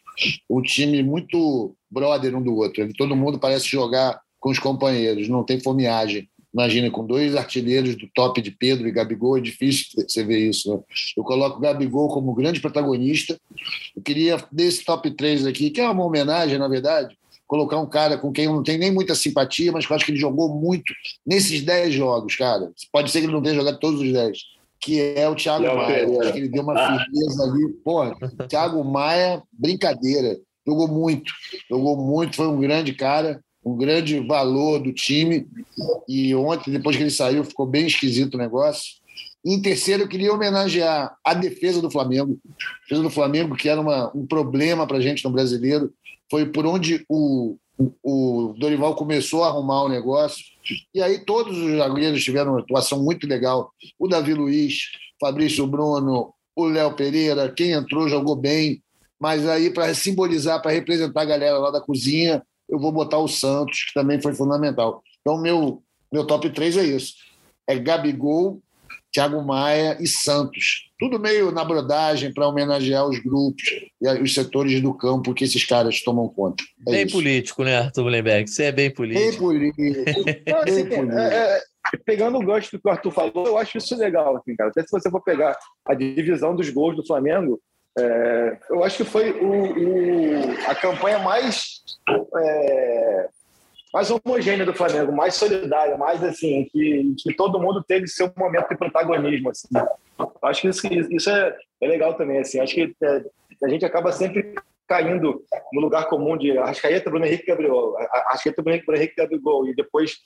[0.49, 2.87] um time muito brother um do outro.
[2.93, 6.29] Todo mundo parece jogar com os companheiros, não tem fomeagem.
[6.51, 10.73] Imagina, com dois artilheiros do top de Pedro e Gabigol, é difícil você ver isso.
[10.73, 10.81] Né?
[11.15, 13.39] Eu coloco o Gabigol como grande protagonista.
[13.95, 17.15] Eu queria, desse top 3 aqui, que é uma homenagem, na verdade,
[17.45, 20.05] colocar um cara com quem eu não tenho nem muita simpatia, mas que eu acho
[20.05, 20.91] que ele jogou muito
[21.25, 22.71] nesses 10 jogos, cara.
[22.91, 26.07] Pode ser que ele não tenha jogado todos os 10 que é o Thiago Maia.
[26.21, 27.73] Acho que ele deu uma firmeza ali.
[27.83, 28.15] Porra,
[28.47, 30.39] Thiago Maia, brincadeira.
[30.65, 31.33] Jogou muito,
[31.69, 35.47] jogou muito, foi um grande cara, um grande valor do time.
[36.07, 38.99] E ontem, depois que ele saiu, ficou bem esquisito o negócio.
[39.43, 42.37] Em terceiro, eu queria homenagear a defesa do Flamengo.
[42.45, 45.91] A defesa do Flamengo, que era uma, um problema para a gente no brasileiro,
[46.29, 47.57] foi por onde o,
[48.03, 50.43] o Dorival começou a arrumar o negócio.
[50.93, 53.71] E aí todos os zagueiros tiveram uma atuação muito legal.
[53.97, 58.81] O Davi Luiz, Fabrício Bruno, o Léo Pereira, quem entrou jogou bem.
[59.19, 63.27] Mas aí, para simbolizar, para representar a galera lá da cozinha, eu vou botar o
[63.27, 65.01] Santos, que também foi fundamental.
[65.21, 67.15] Então, meu, meu top 3 é isso.
[67.67, 68.61] É Gabigol,
[69.11, 70.89] Thiago Maia e Santos.
[70.99, 73.63] Tudo meio na brodagem para homenagear os grupos
[74.01, 76.63] e os setores do campo que esses caras tomam conta.
[76.87, 77.15] É bem isso.
[77.15, 78.49] político, né, Arthur Mullenberg?
[78.49, 79.29] Você é bem político.
[79.29, 79.81] Bem político.
[80.47, 81.19] Não, assim, bem político.
[81.19, 81.61] É, é,
[82.05, 84.69] pegando o gosto do que o Arthur falou, eu acho isso legal, assim, cara.
[84.69, 87.59] Até se você for pegar a divisão dos gols do Flamengo,
[87.97, 91.81] é, eu acho que foi o, o a campanha mais
[92.37, 93.29] é,
[93.93, 98.69] mais homogênea do Flamengo, mais solidária, mais assim, que, que todo mundo teve seu momento
[98.69, 99.49] de protagonismo.
[99.49, 99.67] Assim.
[100.43, 102.39] Acho que isso, isso é, é legal também.
[102.39, 102.59] Assim.
[102.59, 103.23] Acho que é,
[103.63, 104.55] a gente acaba sempre
[104.87, 110.17] caindo no lugar comum de Arrascaeta, Bruno Henrique Gabriel, Arrascaeta, Bruno Henrique Gabriel, e depois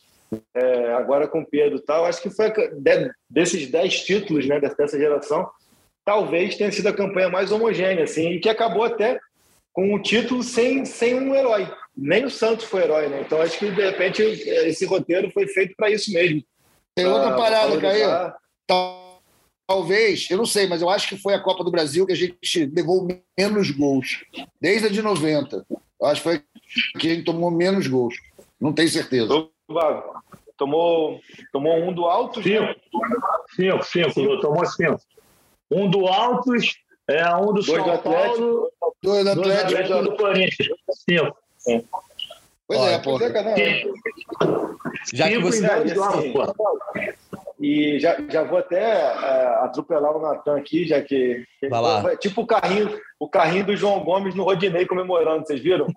[0.55, 2.05] é, agora com o Pedro tal.
[2.05, 2.51] Acho que foi
[3.29, 5.49] desses dez títulos né, dessa geração,
[6.05, 9.19] talvez tenha sido a campanha mais homogênea, assim, e que acabou até
[9.71, 11.67] com um título sem, sem um herói.
[11.95, 13.21] Nem o Santos foi herói, né?
[13.21, 16.43] Então acho que de repente esse roteiro foi feito para isso mesmo.
[16.95, 18.33] Tem outra parada, Caio.
[19.65, 22.15] Talvez, eu não sei, mas eu acho que foi a Copa do Brasil que a
[22.15, 24.23] gente levou menos gols.
[24.59, 25.65] Desde a de 90.
[25.69, 26.43] Eu acho que foi
[26.99, 28.15] que a gente tomou menos gols.
[28.59, 29.47] Não tenho certeza.
[30.57, 31.19] Tomou,
[31.51, 32.43] tomou um do Altos?
[32.43, 32.75] Cinco.
[33.55, 34.39] Cinco, cinco.
[34.41, 34.99] Tomou cinco.
[35.71, 36.75] Um do Altos,
[37.07, 38.71] é um do dois São do Atlético, Paulo,
[39.01, 40.69] dois do Atlético, dois do, Atlético, do Corinthians.
[40.91, 41.42] Cinco.
[42.67, 43.19] Pois Olha, é, pô.
[43.19, 43.83] É,
[45.13, 45.65] já que você...
[45.65, 46.33] Assim,
[47.63, 51.45] e já, já vou até uh, atropelar o Natan aqui, já que.
[51.69, 52.17] Vai lá.
[52.17, 55.87] Tipo o carrinho, o carrinho do João Gomes no Rodinei comemorando, vocês viram?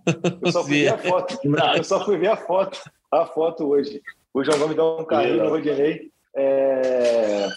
[0.41, 1.39] Eu só fui ver a foto.
[1.77, 4.01] Eu só fui ver a foto, a foto hoje.
[4.33, 6.09] O João Gomes dá um carrinho no Rodinei.
[6.37, 7.49] É...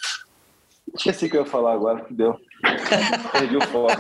[0.95, 2.35] Esqueci o que eu ia falar agora, deu.
[3.31, 3.93] Perdi o foco.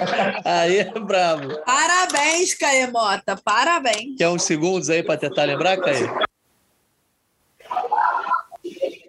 [0.43, 1.59] Aí é bravo.
[1.65, 4.17] Parabéns, Caemota, parabéns.
[4.17, 6.07] Quer uns segundos aí para tentar lembrar, Caê?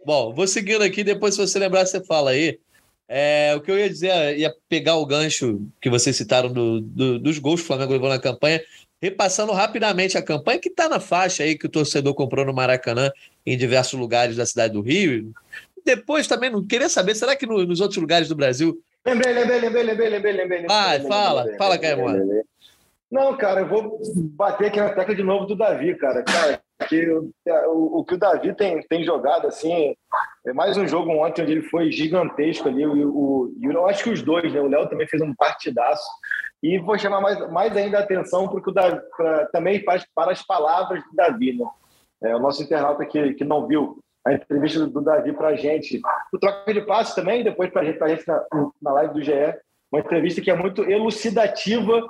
[0.05, 2.59] Bom, vou seguindo aqui, depois se você lembrar, você fala aí.
[3.13, 7.19] É, o que eu ia dizer, ia pegar o gancho que vocês citaram do, do,
[7.19, 8.63] dos gols que o Flamengo levou na campanha,
[9.03, 13.11] repassando rapidamente a campanha que está na faixa aí que o torcedor comprou no Maracanã
[13.45, 15.33] em diversos lugares da cidade do Rio.
[15.85, 19.61] Depois também não queria saber, será que no, nos outros lugares do Brasil Lembrei, lembrei,
[19.61, 20.67] lembrei, lembrei, lembrei, lembrei.
[20.67, 22.43] Vai, fala, fala, Caimon.
[23.11, 23.99] Não, cara, eu vou
[24.37, 26.23] bater aqui na tecla de novo do Davi, cara.
[26.23, 29.97] Cara, que o, o, o, que o Davi tem, tem jogado, assim,
[30.47, 32.87] é mais um jogo ontem onde ele foi gigantesco ali.
[32.87, 34.61] O, o, eu acho que os dois, né?
[34.61, 36.09] O Léo também fez um partidaço.
[36.63, 40.31] E vou chamar mais, mais ainda a atenção porque o Davi, pra, também faz para
[40.31, 41.67] as palavras do Davi, né?
[42.23, 46.01] É, o nosso internauta que, que não viu a entrevista do Davi para a gente,
[46.33, 48.45] o troca de passos também, depois para a gente, gente na,
[48.81, 49.33] na live do GE,
[49.91, 52.09] uma entrevista que é muito elucidativa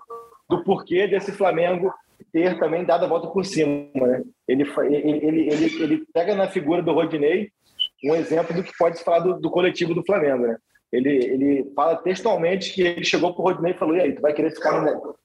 [0.49, 1.93] do porquê desse Flamengo
[2.33, 3.89] ter também dado a volta por cima.
[3.95, 4.23] Né?
[4.47, 7.51] Ele, ele, ele, ele, pega na figura do Rodinei
[8.05, 10.47] um exemplo do que pode se falar do, do coletivo do Flamengo.
[10.47, 10.57] Né?
[10.93, 14.21] Ele, ele fala textualmente que ele chegou para o Rodinei e falou: e aí, tu
[14.21, 14.85] vai querer ficar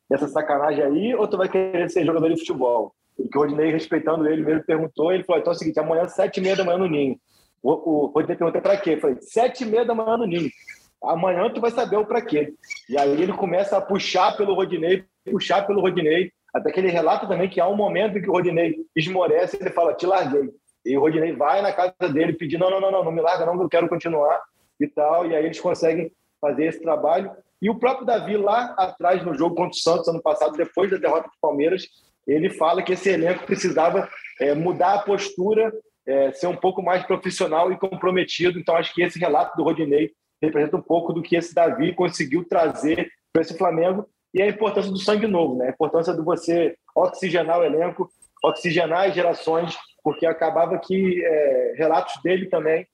[0.09, 2.93] nessa sacanagem aí ou tu vai querer ser jogador de futebol?
[3.18, 5.11] Que o Rodinei, respeitando ele mesmo, perguntou.
[5.11, 7.18] Ele falou: então é o seguinte, amanhã, sete e meia da manhã no Ninho.
[7.63, 8.93] O, o Rodinei perguntou: para quê?
[8.93, 10.49] Eu falei: sete e meia da manhã no Ninho.
[11.03, 12.53] Amanhã tu vai saber o para quê.
[12.89, 17.28] E aí ele começa a puxar pelo Rodinei, puxar pelo Rodinei, até que ele relata
[17.28, 20.49] também que há um momento em que o Rodinei esmorece, ele fala: te larguei.
[20.86, 23.45] E o Rodinei vai na casa dele pedir: não, não, não, não, não me larga,
[23.45, 24.41] não, eu quero continuar
[24.80, 25.26] e tal.
[25.26, 27.32] E aí eles conseguem fazer esse trabalho.
[27.61, 30.97] E o próprio Davi, lá atrás, no jogo contra o Santos, ano passado, depois da
[30.97, 31.88] derrota do Palmeiras,
[32.28, 34.09] ele fala que esse elenco precisava
[34.39, 35.73] é, mudar a postura,
[36.05, 38.59] é, ser um pouco mais profissional e comprometido.
[38.59, 40.11] Então, acho que esse relato do Rodinei
[40.41, 44.91] representa um pouco do que esse Davi conseguiu trazer para esse Flamengo e a importância
[44.91, 45.67] do sangue novo, né?
[45.67, 48.09] a importância de você oxigenar o elenco,
[48.43, 52.86] oxigenar as gerações porque acabava que é, relatos dele também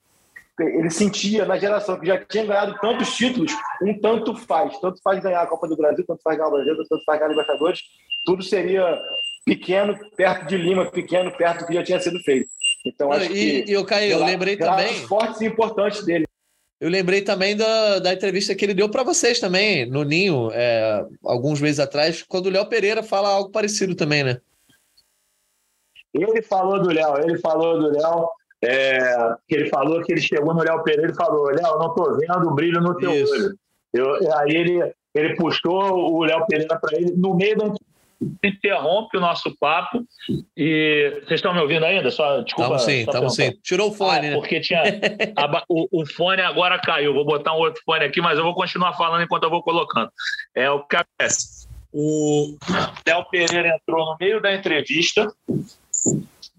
[0.60, 3.52] ele sentia na geração que já tinha ganhado tantos títulos,
[3.82, 4.78] um tanto faz.
[4.80, 7.30] Tanto faz ganhar a Copa do Brasil, tanto faz ganhar o Brasil, tanto faz ganhar
[7.30, 7.82] a Libertadores.
[8.26, 9.02] Tudo seria
[9.46, 12.50] pequeno perto de Lima, pequeno perto do que já tinha sido feito.
[12.86, 13.72] Então, acho e, que.
[13.72, 14.94] E eu, Caio, eu lembrei também.
[15.08, 16.26] fortes e importantes dele.
[16.80, 21.06] Eu lembrei também da, da entrevista que ele deu para vocês também, no Ninho, é,
[21.24, 24.42] alguns meses atrás, quando o Léo Pereira fala algo parecido também, né?
[26.12, 28.28] Ele falou do Léo, ele falou do Léo.
[28.64, 29.00] É,
[29.48, 32.48] que ele falou que ele chegou no Léo Pereira e falou: Léo, não tô vendo
[32.48, 33.34] o brilho no teu Isso.
[33.34, 33.56] olho.
[33.92, 37.74] Eu, aí ele, ele puxou o Léo Pereira para ele no meio da
[38.44, 40.06] interrompe o nosso papo
[40.56, 42.12] e vocês estão me ouvindo ainda?
[42.12, 42.76] Só desculpa.
[42.76, 43.52] Estamos sim, estamos sim.
[43.64, 44.36] Tirou o fone, ah, né?
[44.36, 44.84] Porque tinha
[45.36, 47.14] a, o, o, fone agora caiu.
[47.14, 50.12] Vou botar um outro fone aqui, mas eu vou continuar falando enquanto eu vou colocando.
[50.56, 51.68] É o que acontece.
[51.92, 52.58] O
[53.06, 55.32] Léo Pereira entrou no meio da entrevista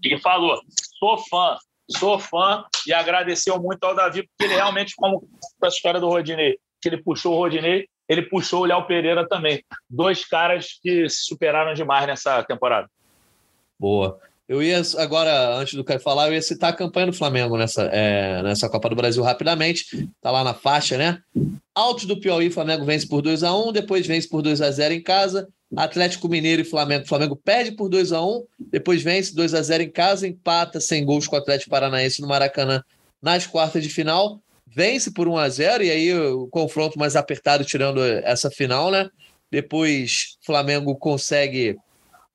[0.03, 0.59] e falou:
[0.99, 1.57] "Sou fã,
[1.89, 5.27] sou fã e agradeceu muito ao Davi, porque ele realmente, como
[5.61, 9.63] a história do Rodinei, que ele puxou o Rodinei, ele puxou o Léo Pereira também.
[9.89, 12.87] Dois caras que se superaram demais nessa temporada.
[13.79, 14.19] Boa.
[14.47, 17.83] Eu ia agora, antes do Caio falar, eu ia citar a campanha do Flamengo nessa,
[17.93, 20.07] é, nessa Copa do Brasil rapidamente.
[20.21, 21.19] Tá lá na faixa, né?
[21.73, 24.93] Altos do Piauí, Flamengo vence por 2 a 1 depois vence por 2 a 0
[24.93, 25.47] em casa.
[25.75, 27.07] Atlético Mineiro e Flamengo.
[27.07, 31.05] Flamengo perde por 2 a 1 depois vence 2 a 0 em casa, empata sem
[31.05, 32.83] gols com o Atlético Paranaense no Maracanã
[33.21, 34.39] nas quartas de final.
[34.75, 39.09] Vence por 1 a 0 e aí o confronto mais apertado tirando essa final, né?
[39.51, 41.77] Depois Flamengo consegue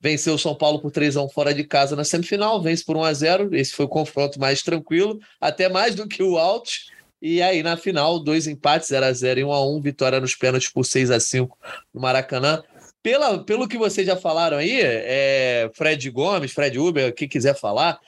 [0.00, 2.96] vencer o São Paulo por 3 a 1 fora de casa na semifinal, vence por
[2.96, 3.56] 1 a 0.
[3.56, 6.90] Esse foi o confronto mais tranquilo, até mais do que o Altos.
[7.20, 10.36] E aí, na final, dois empates, 0 a 0 e 1 a 1 vitória nos
[10.36, 11.58] pênaltis por 6 a 5
[11.92, 12.62] no Maracanã
[13.02, 17.98] pela, pelo que vocês já falaram aí, é, Fred Gomes, Fred Uber, quem quiser falar,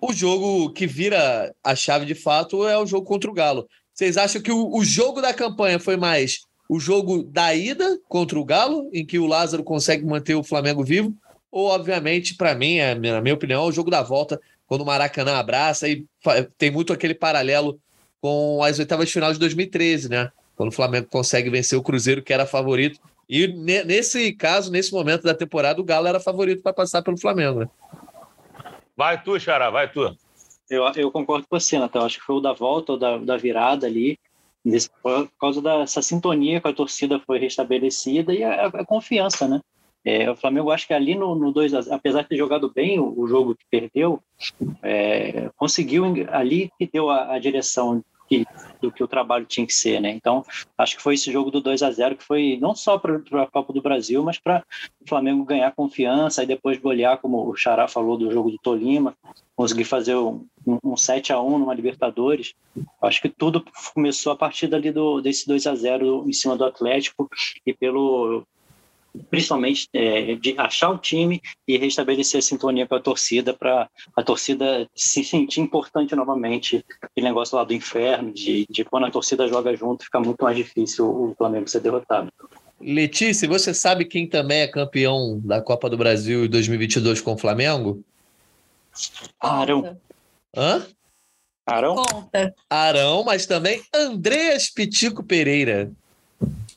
[0.00, 3.68] o jogo que vira a chave de fato é o jogo contra o Galo.
[3.92, 6.40] Vocês acham que o, o jogo da campanha foi mais
[6.70, 10.84] o jogo da ida contra o Galo, em que o Lázaro consegue manter o Flamengo
[10.84, 11.12] vivo?
[11.50, 14.86] Ou, obviamente, para mim, é, na minha opinião, é o jogo da volta, quando o
[14.86, 16.06] Maracanã abraça e
[16.56, 17.80] tem muito aquele paralelo
[18.20, 20.30] com as oitavas de final de 2013, né?
[20.56, 23.48] Quando o Flamengo consegue vencer o Cruzeiro, que era favorito, e
[23.84, 27.60] nesse caso, nesse momento da temporada, o Galo era favorito para passar pelo Flamengo.
[27.60, 27.68] Né?
[29.00, 30.14] Vai tu, Xará, vai tu.
[30.68, 32.04] Eu, eu concordo com você, Natal.
[32.04, 34.18] Acho que foi o da volta ou da, da virada ali.
[35.02, 39.62] Por causa dessa sintonia com a torcida foi restabelecida e a, a confiança, né?
[40.04, 43.00] É, o Flamengo acho que ali no, no 2 a, apesar de ter jogado bem
[43.00, 44.20] o, o jogo que perdeu,
[44.82, 48.46] é, conseguiu ali que deu a, a direção que,
[48.80, 50.10] do que o trabalho tinha que ser, né?
[50.10, 50.44] Então,
[50.78, 53.46] acho que foi esse jogo do 2 a 0 que foi não só para a
[53.46, 54.64] Copa do Brasil, mas para
[55.04, 59.14] o Flamengo ganhar confiança e depois golear, como o Xará falou do jogo do Tolima,
[59.56, 60.46] conseguir fazer um,
[60.84, 62.54] um 7 a 1 numa Libertadores.
[63.02, 66.64] Acho que tudo começou a partir dali do, desse 2 a 0 em cima do
[66.64, 67.28] Atlético
[67.66, 68.44] e pelo
[69.30, 74.22] principalmente é, de achar o time e restabelecer a sintonia com a torcida para a
[74.22, 76.84] torcida se sentir importante novamente.
[77.00, 80.56] Aquele negócio lá do inferno, de, de quando a torcida joga junto, fica muito mais
[80.56, 82.30] difícil o Flamengo ser derrotado.
[82.80, 88.02] Letícia, você sabe quem também é campeão da Copa do Brasil 2022 com o Flamengo?
[89.38, 89.98] Arão.
[90.56, 90.86] Hã?
[91.66, 91.96] Arão?
[91.96, 92.54] Conta.
[92.68, 95.92] Arão, mas também Andreas Pitico Pereira.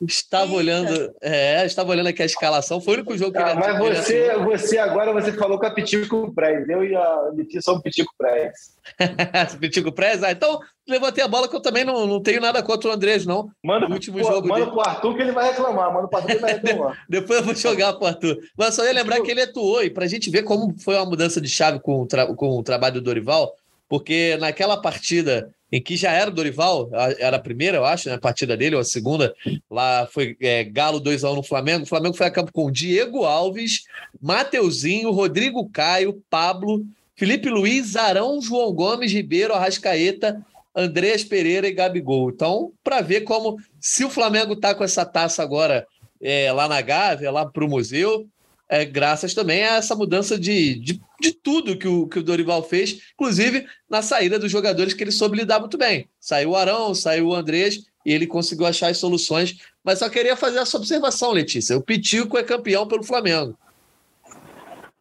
[0.02, 0.56] Estava Eita.
[0.56, 2.82] olhando, é, estava olhando aqui a escalação.
[2.82, 5.72] Foi o único jogo que ah, ele Mas você, você agora você falou com a
[5.72, 6.68] Pitico Prez.
[6.68, 8.52] Eu e a Letícia somos Pitico Prez.
[9.60, 10.24] Pitico Prez?
[10.24, 13.26] Ah, então levantei a bola que eu também não, não tenho nada contra o Andrés,
[13.26, 13.50] não.
[13.64, 14.72] Manda, o último pô, jogo manda dele.
[14.72, 15.94] pro Arthur que ele vai reclamar.
[15.94, 17.04] Manda pro Arthur que ele vai reclamar.
[17.08, 18.38] Depois eu vou jogar pro Arthur.
[18.58, 21.06] Mas só ia lembrar que ele atuou e para a gente ver como foi uma
[21.06, 23.56] mudança de chave com o, tra com o trabalho do Dorival,
[23.88, 28.14] porque naquela partida em que já era o Dorival, era a primeira, eu acho, né,
[28.14, 29.34] a partida dele, ou a segunda,
[29.68, 31.84] lá foi é, Galo 2x1 no Flamengo.
[31.84, 33.86] O Flamengo foi a campo com Diego Alves,
[34.22, 40.46] Mateuzinho, Rodrigo Caio, Pablo, Felipe Luiz, Arão, João Gomes, Ribeiro, Arrascaeta,
[40.76, 42.30] Andreas Pereira e Gabigol.
[42.30, 45.88] Então, para ver como, se o Flamengo está com essa taça agora
[46.22, 48.28] é, lá na Gávea, lá para o museu,
[48.70, 52.64] é, graças também a essa mudança de, de, de, tudo que o, que o Dorival
[52.64, 56.08] fez, inclusive na saída dos jogadores que ele soube lidar muito bem.
[56.20, 59.58] Saiu o Arão, saiu o Andrés e ele conseguiu achar as soluções.
[59.84, 61.78] Mas só queria fazer essa observação, Letícia.
[61.78, 63.58] O Pitico é campeão pelo Flamengo.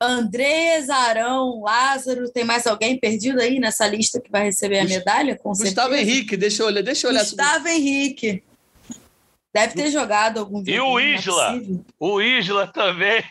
[0.01, 5.39] Andrés, Arão, Lázaro, tem mais alguém perdido aí nessa lista que vai receber a medalha?
[5.39, 6.11] Com Gustavo certeza.
[6.11, 6.83] Henrique, deixa eu olhar.
[6.83, 8.43] Deixa eu olhar Gustavo Henrique.
[9.55, 11.61] Deve ter jogado algum E o é Isla.
[12.01, 13.23] o Isla também.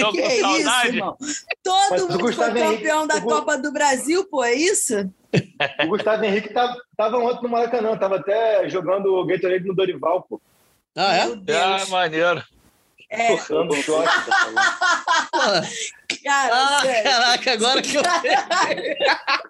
[0.00, 0.96] Tô com saudade.
[1.20, 4.24] Isso, Todo Mas o mundo foi Gustavo Henrique- campeão da o Gu- Copa do Brasil,
[4.30, 4.94] pô, é isso?
[5.84, 10.22] O Gustavo Henrique tava, tava ontem no Maracanã, tava até jogando o Gatorade no Dorival,
[10.28, 10.40] pô.
[10.96, 11.26] Ah, é?
[11.26, 12.42] Meu Ah, maneiro.
[13.10, 14.06] É, Dando choque.
[14.08, 14.28] tá
[15.32, 15.62] cara,
[16.28, 17.10] Ah, sério.
[17.10, 18.02] caraca, agora que eu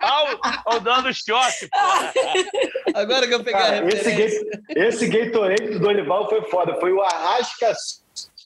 [0.00, 0.24] Ah,
[0.72, 2.92] o, o dando choque, pô.
[2.94, 4.44] agora que eu peguei a Cara, esse, referência.
[4.44, 6.74] Ga- esse Gatorade do Dorival foi foda.
[6.80, 7.72] Foi o Arrasca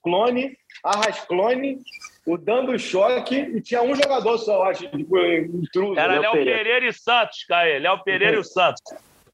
[0.03, 1.79] Clone, Arrasclone,
[2.27, 5.99] o Dando Choque, e tinha um jogador só, eu acho, tipo, intruso.
[5.99, 6.59] Era Léo Léo Pereira.
[6.59, 7.79] Pereira e Santos, Caê.
[7.79, 8.81] Léo Pereira e o Santos.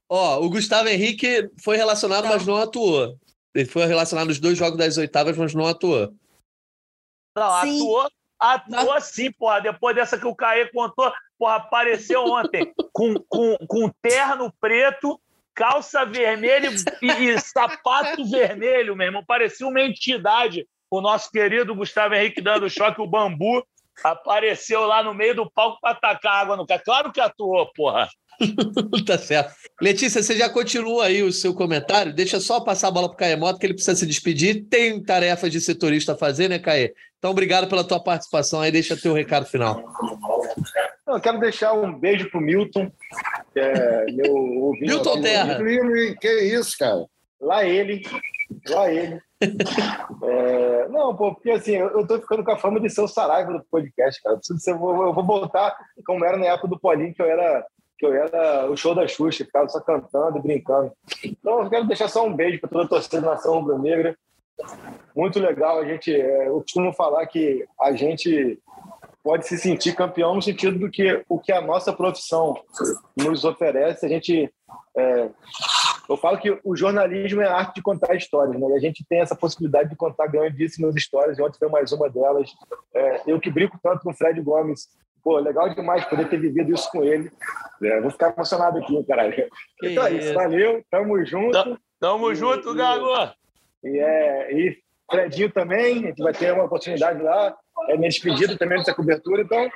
[0.09, 3.15] Ó, o Gustavo Henrique foi relacionado, mas não atuou.
[3.55, 6.09] Ele foi relacionado nos dois jogos das oitavas, mas não atuou.
[7.35, 7.77] Não, Sim.
[7.77, 9.61] atuou, atuou sim, porra.
[9.61, 15.19] Depois dessa que o Caê contou, porra, apareceu ontem com, com, com terno preto,
[15.53, 16.69] calça vermelha
[17.01, 19.23] e, e sapato vermelho, meu irmão.
[19.25, 20.67] Parecia uma entidade.
[20.89, 23.65] O nosso querido Gustavo Henrique dando choque, o bambu,
[24.03, 26.81] apareceu lá no meio do palco para atacar água no cara.
[26.83, 28.09] Claro que atuou, porra.
[29.05, 29.53] tá certo.
[29.81, 32.13] Letícia, você já continua aí o seu comentário?
[32.13, 34.65] Deixa só passar a bola para o Caê Mota, que ele precisa se despedir.
[34.69, 36.93] Tem tarefas de setorista a fazer, né, Caê?
[37.17, 38.71] Então, obrigado pela tua participação aí.
[38.71, 39.83] Deixa teu recado final.
[41.07, 42.91] Eu quero deixar um beijo pro Milton,
[43.53, 44.87] que é meu ouvinte.
[44.87, 45.21] Milton aqui.
[45.21, 45.59] Terra.
[46.19, 47.05] Que isso, cara.
[47.39, 48.01] Lá ele,
[48.69, 49.19] lá ele.
[50.23, 53.07] É, não, pô, porque assim, eu, eu tô ficando com a fama de ser o
[53.07, 54.35] Saraiva do podcast, cara.
[54.35, 55.75] Eu, preciso eu vou, eu vou voltar
[56.05, 57.65] como era na época do Paulinho, que eu era,
[58.01, 60.91] que eu era o show da Xuxa, ficava só cantando e brincando.
[61.23, 64.17] Então, eu quero deixar só um beijo para toda a torcida da Nação Rubro-Negra.
[65.15, 65.79] Muito legal.
[65.79, 68.59] A gente, é, eu costumo falar que a gente
[69.23, 72.59] pode se sentir campeão no sentido do que o que a nossa profissão
[73.15, 74.03] nos oferece.
[74.03, 74.51] A gente
[74.97, 75.29] é,
[76.09, 78.67] eu falo que o jornalismo é a arte de contar histórias, né?
[78.67, 81.37] E a gente tem essa possibilidade de contar grandíssimas histórias.
[81.37, 82.51] E ontem foi mais uma delas.
[82.95, 84.89] É, eu que brinco tanto com o Fred Gomes.
[85.23, 87.31] Pô, legal demais poder ter vivido isso com ele.
[87.83, 89.33] É, vou ficar emocionado aqui, caralho.
[89.33, 90.33] Que então é isso, isso.
[90.33, 91.79] valeu, tamo junto.
[91.99, 93.07] Tamo junto, Gago.
[93.83, 94.77] E, é, e
[95.09, 97.55] Fredinho também, a gente vai ter uma oportunidade lá.
[97.89, 99.69] É minha despedida também dessa cobertura, então.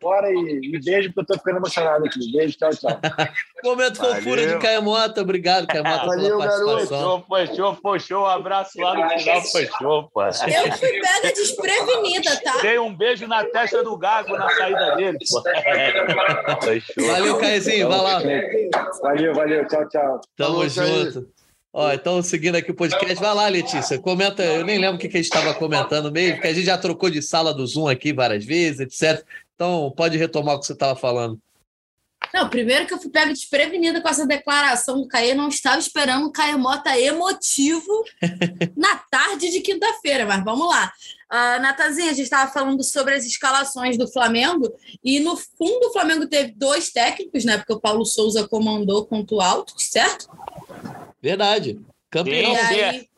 [0.00, 2.30] Bora e, e beijo, porque eu tô ficando emocionado aqui.
[2.30, 3.00] Beijo, tchau, tchau.
[3.64, 4.16] Momento Valeu.
[4.16, 5.22] fofura de Caê Mota.
[5.22, 6.66] Obrigado, Caê Mota, Valeu, pela garoto.
[6.66, 7.24] participação.
[7.26, 8.22] Foi show, foi show.
[8.22, 10.22] Um abraço lá no final, foi show, pô.
[10.22, 10.32] Eu
[10.76, 12.60] fui pega desprevenida, tá?
[12.60, 15.42] Dei um beijo na testa do Gago na saída dele, pô.
[16.62, 17.06] Foi show.
[17.06, 17.88] Valeu, Caezinho.
[17.88, 18.22] Vai lá.
[19.00, 20.20] Valeu, valeu, tchau, tchau.
[20.36, 21.28] Tamo Falou, junto.
[21.76, 23.98] Ó, então, seguindo aqui o podcast, vai lá, Letícia.
[23.98, 26.66] Comenta, eu nem lembro o que, que a gente estava comentando mesmo, porque a gente
[26.66, 29.26] já trocou de sala do Zoom aqui várias vezes, etc.
[29.54, 31.38] Então, pode retomar o que você estava falando.
[32.32, 36.26] Não, primeiro que eu fui pega desprevenida com essa declaração do Caê, não estava esperando
[36.26, 38.04] um Caê Mota emotivo
[38.76, 40.92] na tarde de quinta-feira, mas vamos lá.
[41.30, 45.92] Uh, Natazinha, a gente estava falando sobre as escalações do Flamengo, e no fundo o
[45.92, 47.58] Flamengo teve dois técnicos, né?
[47.58, 50.28] Porque o Paulo Souza comandou contra o Alto, certo?
[51.20, 51.80] Verdade.
[52.10, 52.54] Campeão.
[52.54, 53.08] Aí,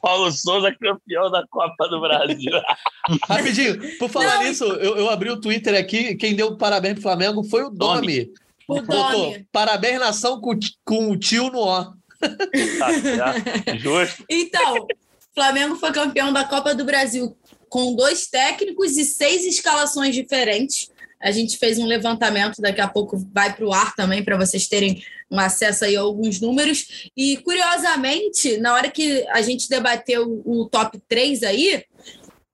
[0.00, 2.52] Paulo Souza campeão da Copa do Brasil.
[3.28, 7.02] Rapidinho, por falar Não, nisso, eu, eu abri o Twitter aqui, quem deu parabéns pro
[7.02, 8.30] Flamengo foi o Domi.
[8.68, 9.46] o Botou, Domi.
[9.52, 11.92] parabéns, nação, com, com o tio no ó.
[12.18, 13.76] Tá.
[13.76, 14.24] Justo.
[14.28, 14.86] Então, o
[15.34, 17.36] Flamengo foi campeão da Copa do Brasil
[17.68, 20.90] com dois técnicos e seis escalações diferentes.
[21.20, 24.68] A gente fez um levantamento, daqui a pouco vai para o ar também, para vocês
[24.68, 27.10] terem um acesso aí a alguns números.
[27.16, 31.84] E, curiosamente, na hora que a gente debateu o top 3 aí,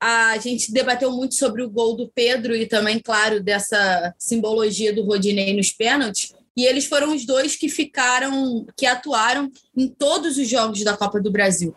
[0.01, 5.05] a gente debateu muito sobre o gol do Pedro e também, claro, dessa simbologia do
[5.05, 6.33] Rodinei nos pênaltis.
[6.57, 11.20] E eles foram os dois que ficaram, que atuaram em todos os jogos da Copa
[11.20, 11.75] do Brasil.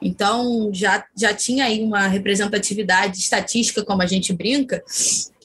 [0.00, 4.82] Então já, já tinha aí uma representatividade estatística, como a gente brinca.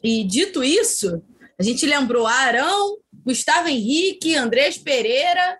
[0.01, 1.21] E dito isso,
[1.59, 5.57] a gente lembrou Arão, Gustavo Henrique, Andrés Pereira,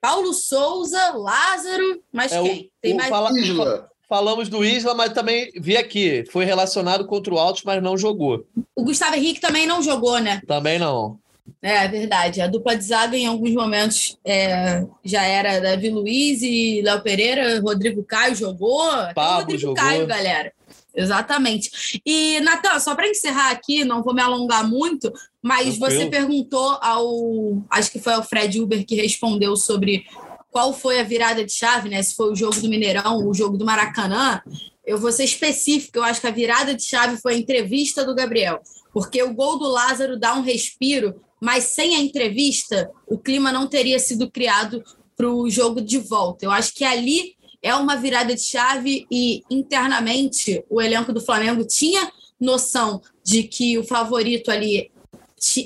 [0.00, 2.70] Paulo Souza, Lázaro, mas É, o- quem?
[2.80, 3.88] Tem o mais fala- Isla.
[4.06, 6.24] Falamos do Isla, mas também vi aqui.
[6.30, 8.44] Foi relacionado contra o Altos, mas não jogou.
[8.76, 10.42] O Gustavo Henrique também não jogou, né?
[10.46, 11.18] Também não.
[11.60, 12.40] É verdade.
[12.42, 17.60] A dupla de zaga, em alguns momentos, é, já era Davi Luiz e Léo Pereira.
[17.60, 18.86] Rodrigo Caio jogou.
[19.14, 19.74] Pablo Rodrigo jogou.
[19.76, 20.52] Caio, galera.
[20.94, 22.00] Exatamente.
[22.04, 25.12] E, Natan, só para encerrar aqui, não vou me alongar muito,
[25.44, 26.00] mas Tranquilo.
[26.00, 27.62] você perguntou ao.
[27.68, 30.06] Acho que foi ao Fred Uber que respondeu sobre
[30.50, 32.02] qual foi a virada de chave, né?
[32.02, 34.40] Se foi o jogo do Mineirão, o jogo do Maracanã.
[34.86, 38.14] Eu vou ser específico, eu acho que a virada de chave foi a entrevista do
[38.14, 43.52] Gabriel, porque o gol do Lázaro dá um respiro, mas sem a entrevista, o clima
[43.52, 44.82] não teria sido criado
[45.14, 46.46] para o jogo de volta.
[46.46, 51.66] Eu acho que ali é uma virada de chave e internamente o elenco do Flamengo
[51.66, 54.90] tinha noção de que o favorito ali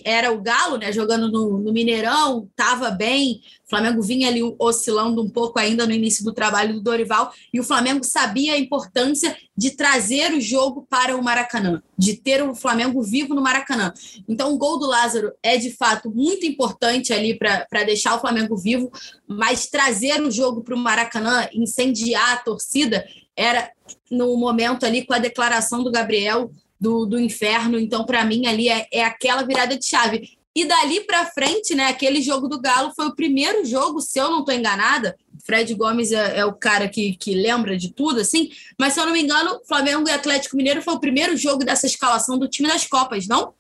[0.05, 0.93] era o Galo, né?
[0.93, 3.41] Jogando no, no Mineirão, estava bem.
[3.67, 7.61] O Flamengo vinha ali oscilando um pouco ainda no início do trabalho do Dorival, e
[7.61, 12.55] o Flamengo sabia a importância de trazer o jogo para o Maracanã, de ter o
[12.55, 13.93] Flamengo vivo no Maracanã.
[14.27, 18.57] Então, o gol do Lázaro é de fato muito importante ali para deixar o Flamengo
[18.57, 18.91] vivo,
[19.27, 23.05] mas trazer o jogo para o Maracanã, incendiar a torcida,
[23.37, 23.71] era
[24.11, 26.51] no momento ali com a declaração do Gabriel
[26.81, 27.79] do, do inferno.
[27.79, 30.39] Então, para mim, ali é, é aquela virada de chave.
[30.55, 34.31] E dali para frente, né, aquele jogo do Galo foi o primeiro jogo, se eu
[34.31, 35.17] não estou enganada.
[35.47, 38.51] Fred Gomes é, é, o cara que, que lembra de tudo, assim.
[38.79, 41.87] Mas se eu não me engano, Flamengo e Atlético Mineiro foi o primeiro jogo dessa
[41.87, 43.55] escalação do time das Copas, não?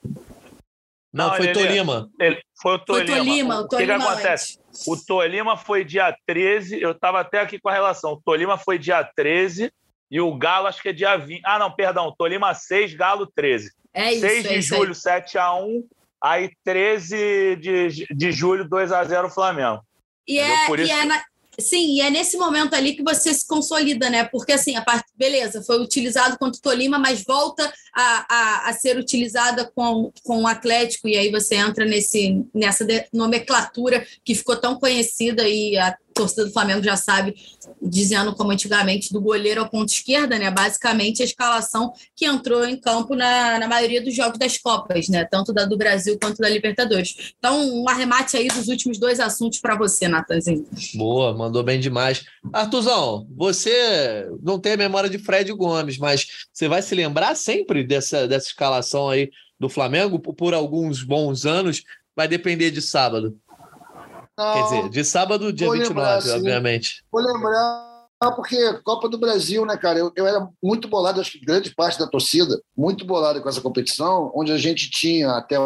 [1.12, 2.10] Não, foi ele, Tolima.
[2.20, 3.06] Ele, foi o Tolima.
[3.06, 4.58] Foi Tolima, o, Tolima que, que acontece?
[4.86, 8.12] O Tolima foi dia 13, eu estava até aqui com a relação.
[8.14, 9.72] O Tolima foi dia 13
[10.10, 11.42] e o Galo, acho que é dia 20.
[11.44, 12.14] Ah, não, perdão.
[12.16, 13.70] Tolima 6, Galo 13.
[13.92, 14.20] É isso.
[14.20, 15.84] 6 de é julho, 7x1.
[16.20, 19.82] Aí 13 de, de julho, 2x0 Flamengo.
[20.26, 20.88] E é, Por isso...
[20.88, 21.22] e é na...
[21.60, 24.22] Sim, e é nesse momento ali que você se consolida, né?
[24.22, 28.72] Porque assim, a parte, beleza, foi utilizado contra o Tolima, mas volta a, a, a
[28.74, 34.54] ser utilizada com, com o Atlético, e aí você entra nesse, nessa nomenclatura que ficou
[34.54, 37.34] tão conhecida e a torcida do Flamengo já sabe,
[37.80, 40.50] dizendo como antigamente, do goleiro ao ponto esquerda, né?
[40.50, 45.24] Basicamente a escalação que entrou em campo na, na maioria dos jogos das Copas, né?
[45.24, 47.32] Tanto da do Brasil quanto da Libertadores.
[47.38, 50.66] Então, um arremate aí dos últimos dois assuntos para você, Natanzinho.
[50.94, 52.24] Boa, mandou bem demais.
[52.52, 57.84] Artuzão, você não tem a memória de Fred Gomes, mas você vai se lembrar sempre
[57.84, 61.84] dessa, dessa escalação aí do Flamengo por alguns bons anos.
[62.16, 63.38] Vai depender de sábado.
[64.38, 67.02] Não, Quer dizer, de sábado, dia 29, lembrar, obviamente.
[67.10, 69.98] Vou lembrar, porque Copa do Brasil, né, cara?
[69.98, 73.60] Eu, eu era muito bolado, acho que grande parte da torcida, muito bolado com essa
[73.60, 75.56] competição, onde a gente tinha até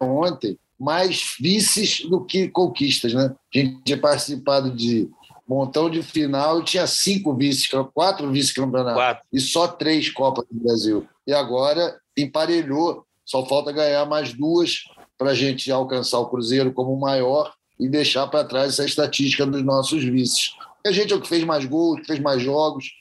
[0.00, 3.32] ontem mais vices do que conquistas, né?
[3.54, 5.08] A gente tinha participado de
[5.48, 11.08] montão de final e tinha cinco vices, quatro vice-campeonatos e só três Copas do Brasil.
[11.24, 14.82] E agora emparelhou, só falta ganhar mais duas
[15.16, 19.62] para a gente alcançar o Cruzeiro como maior e deixar para trás essa estatística dos
[19.62, 20.54] nossos vices.
[20.86, 22.92] A gente é o que fez mais gols, fez mais jogos.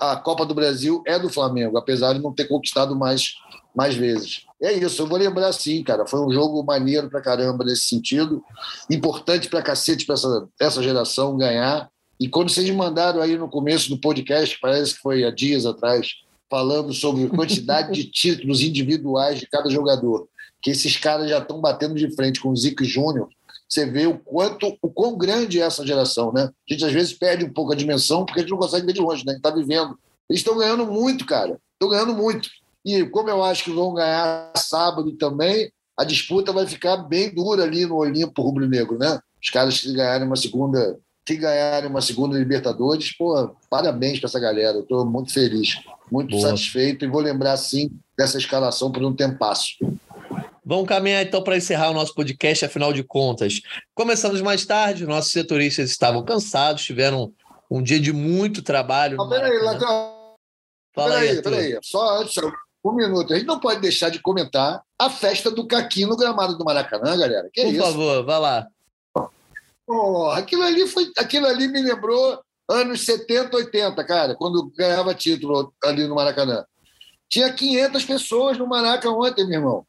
[0.00, 3.34] A Copa do Brasil é do Flamengo, apesar de não ter conquistado mais,
[3.74, 4.42] mais vezes.
[4.62, 6.06] É isso, eu vou lembrar sim, cara.
[6.06, 8.42] Foi um jogo maneiro pra caramba nesse sentido.
[8.90, 11.90] Importante pra cacete pra essa, essa geração ganhar.
[12.18, 16.08] E quando vocês mandaram aí no começo do podcast, parece que foi há dias atrás,
[16.48, 20.28] falando sobre a quantidade de títulos individuais de cada jogador,
[20.62, 23.28] que esses caras já estão batendo de frente com o Zico Júnior,
[23.74, 26.50] você vê o quanto, o quão grande é essa geração, né?
[26.68, 28.92] A gente às vezes perde um pouco a dimensão porque a gente não consegue ver
[28.92, 29.32] de longe, né?
[29.32, 29.98] A gente está vivendo.
[30.28, 31.58] Eles estão ganhando muito, cara.
[31.72, 32.48] Estão ganhando muito.
[32.84, 37.64] E como eu acho que vão ganhar sábado também, a disputa vai ficar bem dura
[37.64, 39.18] ali no Olimpo rubro-negro, né?
[39.42, 44.40] Os caras que ganharem uma segunda, que ganharem uma segunda Libertadores, pô, parabéns para essa
[44.40, 44.78] galera.
[44.78, 46.48] Eu estou muito feliz, muito Boa.
[46.48, 49.76] satisfeito e vou lembrar sim dessa escalação por um tempasso.
[50.64, 53.60] Vamos caminhar então para encerrar o nosso podcast, afinal de contas.
[53.94, 57.34] Começamos mais tarde, nossos setoristas estavam cansados, tiveram
[57.70, 59.20] um dia de muito trabalho.
[59.20, 60.34] Ah, peraí, Latão.
[60.94, 61.78] Peraí, peraí.
[61.82, 62.36] Só antes,
[62.82, 63.34] um minuto.
[63.34, 67.14] A gente não pode deixar de comentar a festa do Caquinho no gramado do Maracanã,
[67.16, 67.50] galera.
[67.52, 67.82] Que Por isso?
[67.82, 68.66] favor, vá lá.
[69.86, 72.40] Oh, aquilo, ali foi, aquilo ali me lembrou
[72.70, 76.64] anos 70, 80, cara, quando ganhava título ali no Maracanã.
[77.28, 79.86] Tinha 500 pessoas no Maraca ontem, meu irmão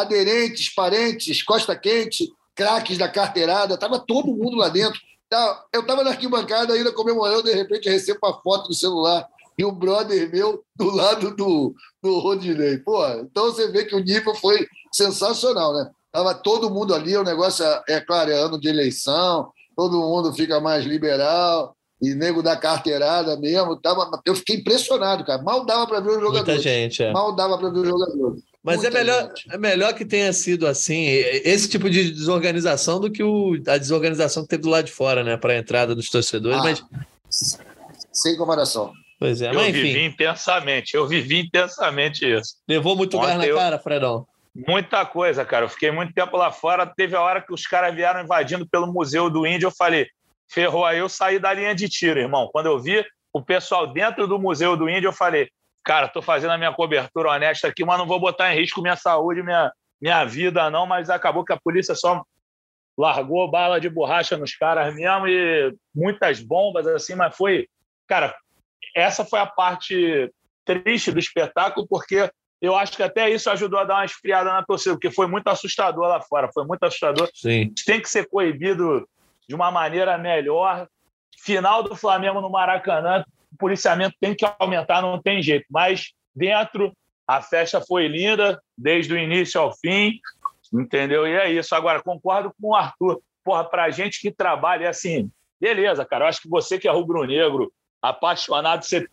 [0.00, 5.00] aderentes, parentes, Costa Quente, craques da carteirada, estava todo mundo lá dentro.
[5.28, 9.26] Tá, eu estava na arquibancada ainda comemorando, de repente recebo uma foto do celular
[9.58, 12.78] e um brother meu do lado do, do Rodinei.
[12.78, 15.90] Pô, então você vê que o nível foi sensacional, né?
[16.10, 20.32] Tava todo mundo ali, o negócio, é, é claro, é ano de eleição, todo mundo
[20.32, 23.76] fica mais liberal, e nego da carteirada mesmo.
[23.76, 25.42] Tava, eu fiquei impressionado, cara.
[25.42, 26.46] Mal dava para ver os jogadores.
[26.46, 27.12] Muita gente, é.
[27.12, 28.42] Mal dava para ver os jogadores.
[28.68, 33.22] Mas é melhor, é melhor que tenha sido assim, esse tipo de desorganização do que
[33.22, 35.36] o, a desorganização que teve do lado de fora, né?
[35.36, 37.58] Para a entrada dos torcedores, ah, mas.
[38.12, 38.92] Sem comparação.
[39.18, 39.82] Pois é, eu mas enfim.
[39.82, 42.56] vivi intensamente, eu vivi intensamente isso.
[42.68, 43.56] Levou muito Ontem gás na eu...
[43.56, 44.26] cara, Fredão?
[44.54, 45.64] Muita coisa, cara.
[45.64, 46.84] Eu fiquei muito tempo lá fora.
[46.84, 49.68] Teve a hora que os caras vieram invadindo pelo Museu do Índio.
[49.68, 50.06] Eu falei,
[50.48, 52.48] ferrou aí, eu saí da linha de tiro, irmão.
[52.52, 55.48] Quando eu vi o pessoal dentro do Museu do Índio, eu falei,
[55.88, 58.94] cara, estou fazendo a minha cobertura honesta aqui, mas não vou botar em risco minha
[58.94, 60.84] saúde, minha, minha vida, não.
[60.84, 62.22] Mas acabou que a polícia só
[62.96, 67.66] largou bala de borracha nos caras mesmo e muitas bombas, assim, mas foi.
[68.06, 68.36] Cara,
[68.94, 70.30] essa foi a parte
[70.62, 72.30] triste do espetáculo, porque
[72.60, 75.48] eu acho que até isso ajudou a dar uma esfriada na torcida, porque foi muito
[75.48, 77.30] assustador lá fora, foi muito assustador.
[77.32, 77.72] Sim.
[77.86, 79.08] Tem que ser coibido
[79.48, 80.86] de uma maneira melhor.
[81.38, 83.24] Final do Flamengo no Maracanã,
[83.58, 85.66] policiamento tem que aumentar, não tem jeito.
[85.70, 86.92] Mas dentro,
[87.26, 90.18] a festa foi linda, desde o início ao fim,
[90.72, 91.26] entendeu?
[91.26, 91.74] E é isso.
[91.74, 93.20] Agora, concordo com o Arthur.
[93.44, 95.30] Porra, pra gente que trabalha, é assim,
[95.60, 99.08] beleza, cara, eu acho que você que é rubro-negro, apaixonado, você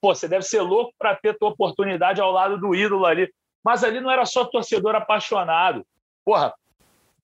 [0.00, 3.32] Pô, você deve ser louco para ter tua oportunidade ao lado do ídolo ali.
[3.64, 5.86] Mas ali não era só torcedor apaixonado.
[6.24, 6.54] Porra,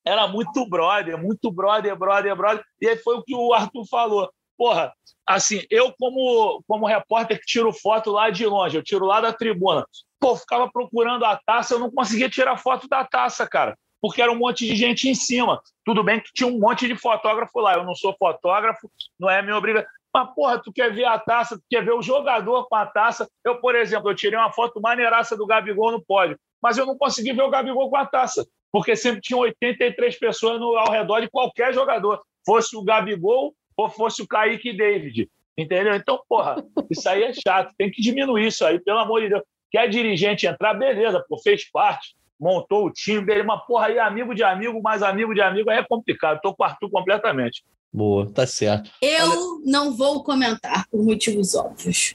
[0.05, 2.65] era muito brother, muito brother, brother, brother.
[2.81, 4.31] E aí foi o que o Arthur falou.
[4.57, 4.93] Porra,
[5.27, 9.33] assim, eu como, como repórter que tiro foto lá de longe, eu tiro lá da
[9.33, 9.85] tribuna.
[10.19, 14.33] Pô, ficava procurando a taça, eu não conseguia tirar foto da taça, cara, porque era
[14.33, 15.61] um monte de gente em cima.
[15.85, 17.75] Tudo bem que tinha um monte de fotógrafo lá.
[17.75, 19.89] Eu não sou fotógrafo, não é minha obrigação.
[20.15, 23.29] Mas, porra, tu quer ver a taça, tu quer ver o jogador com a taça.
[23.45, 26.97] Eu, por exemplo, eu tirei uma foto maneiraça do Gabigol no pódio, mas eu não
[26.97, 31.21] consegui ver o Gabigol com a taça, porque sempre tinham 83 pessoas no, ao redor
[31.21, 35.29] de qualquer jogador, fosse o Gabigol ou fosse o Kaique David.
[35.59, 35.95] Entendeu?
[35.95, 36.57] Então, porra,
[36.91, 39.43] isso aí é chato, tem que diminuir isso aí, pelo amor de Deus.
[39.71, 44.35] Quer dirigente entrar, beleza, pô, fez parte, montou o time dele, mas porra, aí amigo
[44.35, 46.41] de amigo, mais amigo de amigo, aí é complicado.
[46.43, 47.65] Tô com o Arthur completamente.
[47.93, 48.91] Boa, tá certo.
[49.01, 49.63] Eu Olha...
[49.65, 52.15] não vou comentar por motivos óbvios.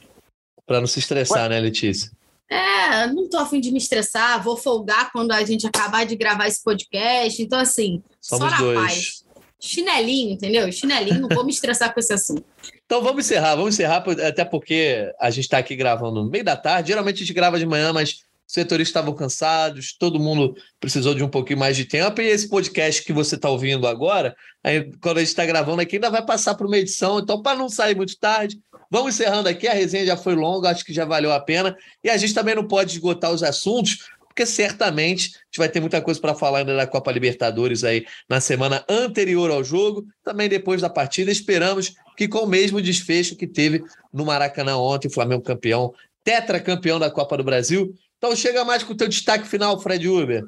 [0.65, 1.49] Para não se estressar, Ué?
[1.49, 2.11] né, Letícia?
[2.47, 6.47] É, não tô afim de me estressar, vou folgar quando a gente acabar de gravar
[6.47, 7.41] esse podcast.
[7.41, 8.79] Então, assim, Somos só na dois.
[8.79, 9.20] paz.
[9.63, 10.71] Chinelinho, entendeu?
[10.71, 12.43] Chinelinho, não vou me estressar com esse assunto.
[12.83, 16.57] Então vamos encerrar, vamos encerrar, até porque a gente está aqui gravando no meio da
[16.57, 16.89] tarde.
[16.89, 21.23] Geralmente a gente grava de manhã, mas os setoristas estavam cansados, todo mundo precisou de
[21.23, 22.19] um pouquinho mais de tempo.
[22.19, 25.97] E esse podcast que você está ouvindo agora, aí, quando a gente está gravando aqui,
[25.97, 27.19] ainda vai passar para uma edição.
[27.19, 28.59] Então, para não sair muito tarde,
[28.89, 29.67] vamos encerrando aqui.
[29.67, 31.77] A resenha já foi longa, acho que já valeu a pena.
[32.03, 33.99] E a gente também não pode esgotar os assuntos,
[34.31, 38.05] porque certamente a gente vai ter muita coisa para falar ainda da Copa Libertadores aí
[38.29, 41.29] na semana anterior ao jogo, também depois da partida.
[41.29, 47.11] Esperamos que com o mesmo desfecho que teve no Maracanã ontem, Flamengo campeão, tetracampeão da
[47.11, 47.93] Copa do Brasil.
[48.17, 50.45] Então chega mais com o teu destaque final, Fred Uber.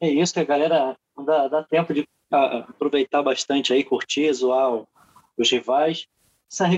[0.00, 0.96] É isso que a galera
[1.26, 4.82] dá, dá tempo de aproveitar bastante aí, curtir, zoar
[5.36, 6.06] os rivais.
[6.50, 6.68] Essa,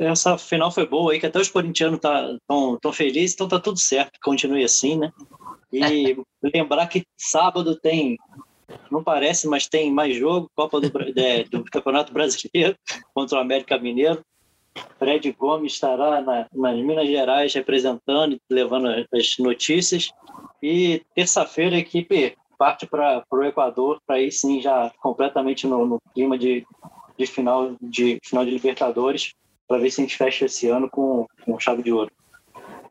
[0.00, 3.58] essa final foi boa aí, que até os corintianos estão tá, tão felizes, então tá
[3.58, 5.12] tudo certo, continue assim, né?
[5.72, 8.18] E lembrar que sábado tem,
[8.90, 10.86] não parece, mas tem mais jogo, Copa do,
[11.18, 12.76] é, do Campeonato Brasileiro
[13.14, 14.24] contra o América Mineiro.
[14.98, 20.10] Fred Gomes estará na, nas Minas Gerais representando e levando as notícias.
[20.60, 26.00] E terça-feira a equipe parte para o Equador, para aí sim já completamente no, no
[26.12, 26.66] clima de,
[27.18, 29.32] de, final, de final de Libertadores,
[29.66, 32.10] para ver se a gente fecha esse ano com, com chave de ouro.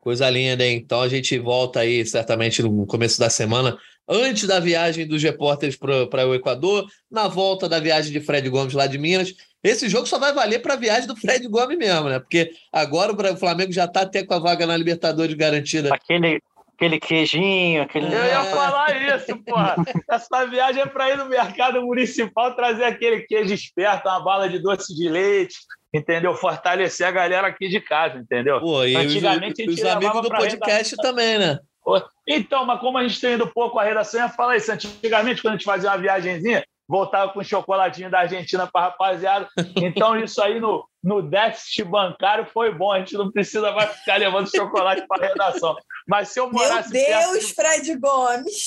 [0.02, 0.82] Coisa linda, hein?
[0.84, 5.78] Então a gente volta aí certamente no começo da semana, antes da viagem dos repórteres
[5.78, 9.34] para o Equador, na volta da viagem de Fred Gomes lá de Minas.
[9.64, 12.20] Esse jogo só vai valer para a viagem do Fred Gomes mesmo, né?
[12.20, 15.94] Porque agora o Flamengo já está até com a vaga na Libertadores garantida.
[15.94, 16.42] Aquele,
[16.76, 18.08] aquele queijinho, aquele.
[18.08, 19.76] Eu ia falar isso, porra.
[20.10, 24.60] Essa viagem é para ir no mercado municipal trazer aquele queijo esperto, uma bala de
[24.60, 25.56] doce de leite,
[25.94, 26.36] entendeu?
[26.36, 28.60] Fortalecer a galera aqui de casa, entendeu?
[28.60, 31.60] Pô, e Antigamente os, os amigos do podcast também, né?
[32.28, 34.72] Então, mas como a gente tem ido pouco a redação, eu ia falar isso.
[34.72, 39.48] Antigamente, quando a gente fazia uma viagemzinha, voltava com chocolatinho da Argentina para rapaziada.
[39.78, 42.92] Então, isso aí no, no déficit bancário foi bom.
[42.92, 45.76] A gente não precisa mais ficar levando chocolate para a redação.
[46.08, 46.92] Mas se eu morasse.
[46.92, 48.66] Meu Deus, perto, Fred Gomes!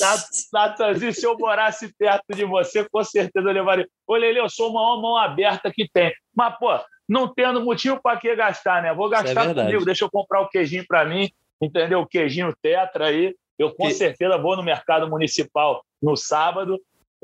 [0.52, 3.88] Natanzinho, se eu morasse perto de você, com certeza eu levaria.
[4.06, 6.12] Ô, Lele, eu sou uma mão aberta que tem.
[6.34, 6.78] Mas, pô,
[7.08, 8.92] não tendo motivo para que gastar, né?
[8.94, 11.30] Vou é gastar é comigo, deixa eu comprar o queijinho para mim,
[11.60, 12.00] entendeu?
[12.00, 13.34] O queijinho tetra aí.
[13.58, 13.94] Eu com que...
[13.94, 16.78] certeza vou no mercado municipal no sábado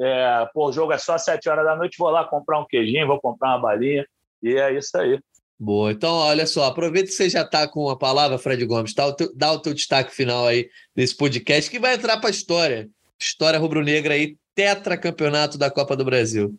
[0.05, 2.66] é, pô, o jogo é só às 7 horas da noite, vou lá comprar um
[2.66, 4.05] queijinho, vou comprar uma balinha,
[4.43, 5.20] e é isso aí.
[5.59, 9.07] Boa, então olha só, aproveita que você já está com a palavra, Fred Gomes, dá
[9.07, 12.33] o, teu, dá o teu destaque final aí nesse podcast, que vai entrar para a
[12.33, 12.91] história.
[13.16, 16.53] História rubro-negra aí, tetracampeonato da Copa do Brasil.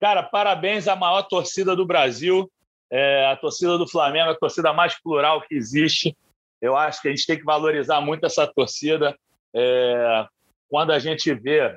[0.00, 2.50] Cara, parabéns à maior torcida do Brasil,
[2.90, 6.16] é, a torcida do Flamengo, a torcida mais plural que existe.
[6.60, 9.16] Eu acho que a gente tem que valorizar muito essa torcida.
[9.54, 10.26] É,
[10.68, 11.76] quando a gente vê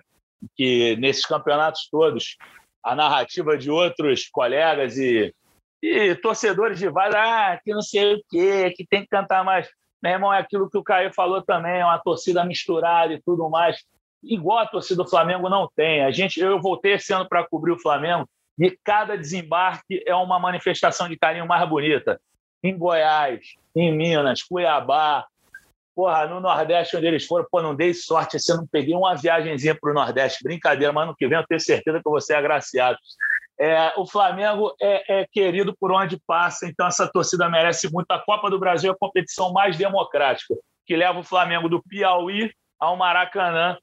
[0.55, 2.37] que nesses campeonatos todos
[2.83, 5.33] a narrativa de outros colegas e,
[5.81, 9.69] e torcedores de vários, ah, que não sei o quê, que tem que cantar mais.
[10.01, 13.49] Meu irmão, é aquilo que o Caio falou também, é uma torcida misturada e tudo
[13.49, 13.83] mais.
[14.23, 16.03] Igual a torcida do Flamengo não tem.
[16.03, 20.39] A gente, eu voltei esse ano para cobrir o Flamengo e cada desembarque é uma
[20.39, 22.19] manifestação de carinho mais bonita.
[22.63, 23.39] Em Goiás,
[23.75, 25.25] em Minas, Cuiabá,
[25.99, 29.15] porra, no Nordeste, onde eles foram, pô, não dei sorte, assim, eu não peguei uma
[29.15, 30.41] viagemzinha para o Nordeste.
[30.41, 32.97] Brincadeira, mas no que vem eu tenho certeza que vou ser agraciado.
[33.59, 38.09] É, o Flamengo é, é, querido por onde passa, então essa torcida merece muito.
[38.11, 40.55] A Copa do Brasil é a competição mais democrática,
[40.88, 42.49] que leva o Flamengo do Piauí
[42.80, 43.77] ao Maracanã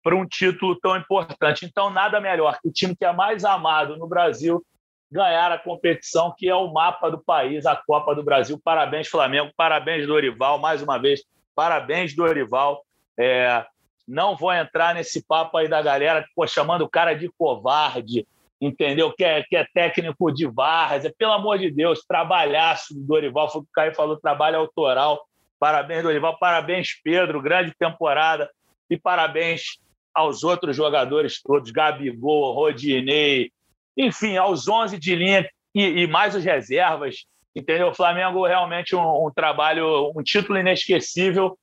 [0.00, 1.66] para um título tão importante.
[1.66, 4.64] Então, nada melhor que o time que é mais amado no Brasil
[5.10, 8.60] ganhar a competição, que é o mapa do país, a Copa do Brasil.
[8.62, 11.24] Parabéns, Flamengo, parabéns, Dorival, mais uma vez,
[11.58, 12.84] parabéns, Dorival.
[13.18, 13.66] É,
[14.06, 18.24] não vou entrar nesse papo aí da galera pô, chamando o cara de covarde,
[18.60, 19.12] entendeu?
[19.12, 21.12] Que é, que é técnico de várzea.
[21.18, 25.20] Pelo amor de Deus, trabalhaço do Dorival, foi o que o Caio falou, trabalho autoral.
[25.58, 28.48] Parabéns, Dorival, parabéns, Pedro, grande temporada.
[28.88, 29.80] E parabéns
[30.14, 33.50] aos outros jogadores todos, Gabigol, Rodinei,
[33.96, 37.88] enfim, aos 11 de linha e, e mais os reservas, entendeu?
[37.88, 41.58] O Flamengo realmente um, um, trabalho, um título inesquecível,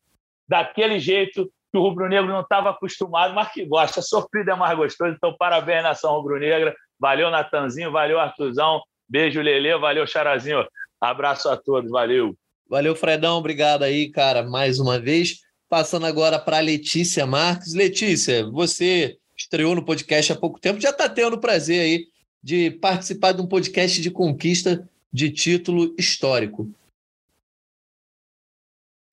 [0.47, 4.01] daquele jeito que o rubro-negro não estava acostumado, mas que gosta.
[4.01, 6.75] Sofrido é mais gostoso, então parabéns, nação rubro-negra.
[6.99, 8.81] Valeu, Natanzinho, valeu, Artuzão.
[9.07, 10.65] Beijo, Lele, valeu, Charazinho.
[10.99, 12.35] Abraço a todos, valeu.
[12.67, 15.41] Valeu, Fredão, obrigado aí, cara, mais uma vez.
[15.69, 17.73] Passando agora para Letícia Marques.
[17.73, 22.05] Letícia, você estreou no podcast há pouco tempo, já está tendo prazer aí
[22.41, 26.69] de participar de um podcast de conquista de título histórico.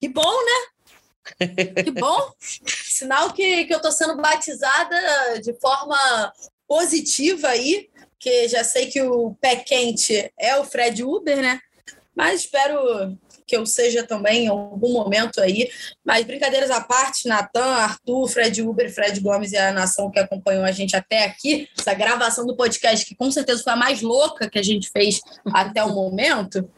[0.01, 1.81] Que bom, né?
[1.81, 2.33] Que bom.
[2.67, 6.33] Sinal que, que eu estou sendo batizada de forma
[6.67, 7.89] positiva aí,
[8.19, 11.61] que já sei que o pé quente é o Fred Uber, né?
[12.13, 15.69] Mas espero que eu seja também em algum momento aí.
[16.03, 20.63] Mas brincadeiras à parte, Natan, Arthur, Fred Uber, Fred Gomes e a nação que acompanhou
[20.63, 24.49] a gente até aqui, essa gravação do podcast, que com certeza foi a mais louca
[24.49, 25.21] que a gente fez
[25.53, 26.69] até o momento.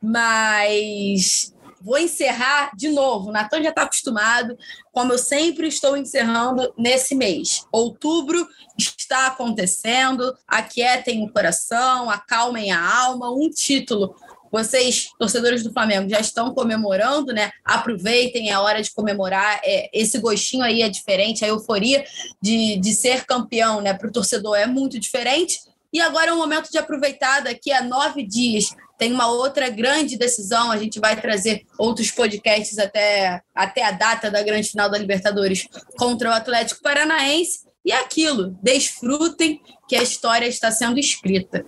[0.00, 3.28] Mas vou encerrar de novo.
[3.28, 4.56] O Natan já está acostumado,
[4.90, 7.66] como eu sempre estou encerrando nesse mês.
[7.70, 8.48] Outubro
[8.78, 14.16] está acontecendo, aquietem o coração, acalmem a alma, um título
[14.54, 17.50] vocês, torcedores do Flamengo, já estão comemorando, né?
[17.64, 19.60] Aproveitem, é hora de comemorar.
[19.64, 22.04] É, esse gostinho aí é diferente, a euforia
[22.40, 23.92] de, de ser campeão, né?
[23.92, 25.58] Para o torcedor é muito diferente.
[25.92, 28.66] E agora é o momento de aproveitar, daqui a nove dias
[28.96, 30.70] tem uma outra grande decisão.
[30.70, 35.66] A gente vai trazer outros podcasts até, até a data da grande final da Libertadores
[35.98, 37.64] contra o Atlético Paranaense.
[37.84, 41.64] E é aquilo, desfrutem que a história está sendo escrita.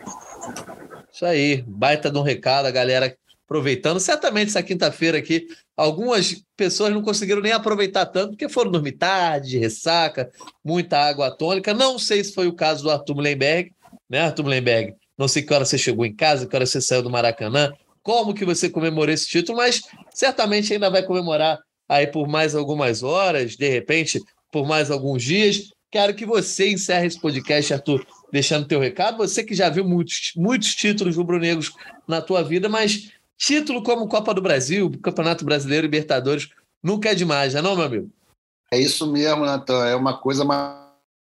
[1.16, 3.16] Isso aí, baita de um recado, a galera
[3.46, 3.98] aproveitando.
[3.98, 9.48] Certamente essa quinta-feira aqui, algumas pessoas não conseguiram nem aproveitar tanto, porque foram dormir tarde,
[9.48, 10.30] de ressaca,
[10.62, 11.72] muita água tônica.
[11.72, 13.72] Não sei se foi o caso do Arthur Mullenberg,
[14.10, 14.94] né, Arthur Mullenberg?
[15.16, 17.72] Não sei que hora você chegou em casa, que hora você saiu do Maracanã,
[18.02, 19.80] como que você comemorou esse título, mas
[20.12, 24.20] certamente ainda vai comemorar aí por mais algumas horas, de repente,
[24.52, 25.70] por mais alguns dias.
[25.90, 29.18] Quero que você encerre esse podcast, Arthur, deixando teu recado.
[29.18, 31.72] Você que já viu muitos, muitos títulos rubro-negros
[32.06, 36.48] na tua vida, mas título como Copa do Brasil, Campeonato Brasileiro, Libertadores,
[36.82, 38.10] nunca é demais, não é não, meu amigo?
[38.72, 39.86] É isso mesmo, Natan.
[39.86, 40.44] É uma coisa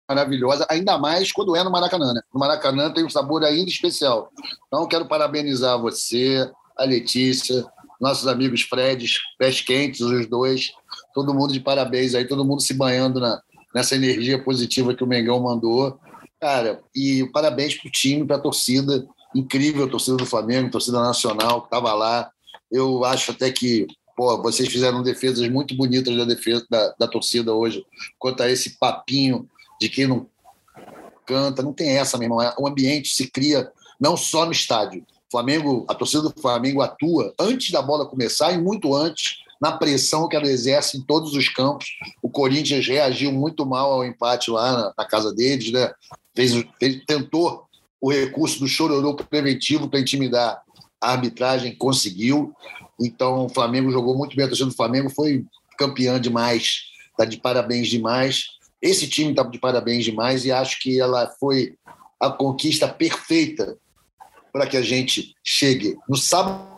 [0.10, 2.14] maravilhosa, ainda mais quando é no Maracanã.
[2.14, 2.22] Né?
[2.34, 4.32] No Maracanã tem um sabor ainda especial.
[4.68, 7.66] Então, quero parabenizar você, a Letícia,
[8.00, 10.72] nossos amigos Fred, pés quentes, os dois,
[11.14, 13.42] todo mundo de parabéns aí, todo mundo se banhando na,
[13.74, 16.00] nessa energia positiva que o Mengão mandou.
[16.40, 21.02] Cara, e parabéns para o time, para a torcida, incrível a torcida do Flamengo, torcida
[21.02, 22.30] nacional que estava lá.
[22.72, 27.54] Eu acho até que pô, vocês fizeram defesas muito bonitas da defesa da, da torcida
[27.54, 27.86] hoje,
[28.18, 29.48] quanto a esse papinho
[29.80, 30.28] de quem não
[31.26, 32.42] canta, não tem essa, meu irmão.
[32.42, 35.06] É, o ambiente se cria não só no estádio.
[35.30, 40.28] Flamengo, a torcida do Flamengo atua antes da bola começar e muito antes na pressão
[40.30, 41.88] que ela exerce em todos os campos.
[42.22, 45.92] O Corinthians reagiu muito mal ao empate lá na, na casa deles, né?
[46.36, 47.66] Fez, fez, tentou
[48.02, 50.62] o recurso do chororô preventivo para intimidar
[51.02, 52.54] a arbitragem, conseguiu.
[53.00, 54.46] Então o Flamengo jogou muito bem.
[54.46, 55.46] A torcida do Flamengo foi
[55.78, 58.48] campeã demais, está de parabéns demais.
[58.82, 61.76] Esse time está de parabéns demais e acho que ela foi
[62.20, 63.78] a conquista perfeita
[64.52, 66.70] para que a gente chegue no sábado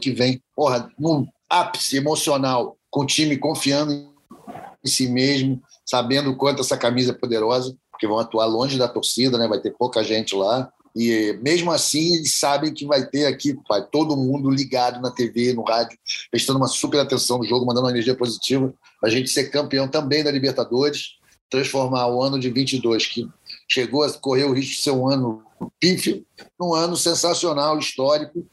[0.00, 6.36] que vem, porra, num ápice emocional, com o time confiando em si mesmo, sabendo o
[6.36, 9.48] quanto essa camisa é poderosa, porque vão atuar longe da torcida, né?
[9.48, 10.70] vai ter pouca gente lá.
[10.94, 15.52] E mesmo assim, eles sabem que vai ter aqui vai, todo mundo ligado na TV,
[15.52, 15.98] no rádio,
[16.30, 18.72] prestando uma super atenção no jogo, mandando uma energia positiva.
[19.02, 21.16] A gente ser campeão também da Libertadores,
[21.50, 23.28] transformar o ano de 22, que
[23.68, 25.42] chegou a correr o risco de ser um ano
[25.78, 26.24] pífio,
[26.58, 28.46] num ano sensacional, histórico,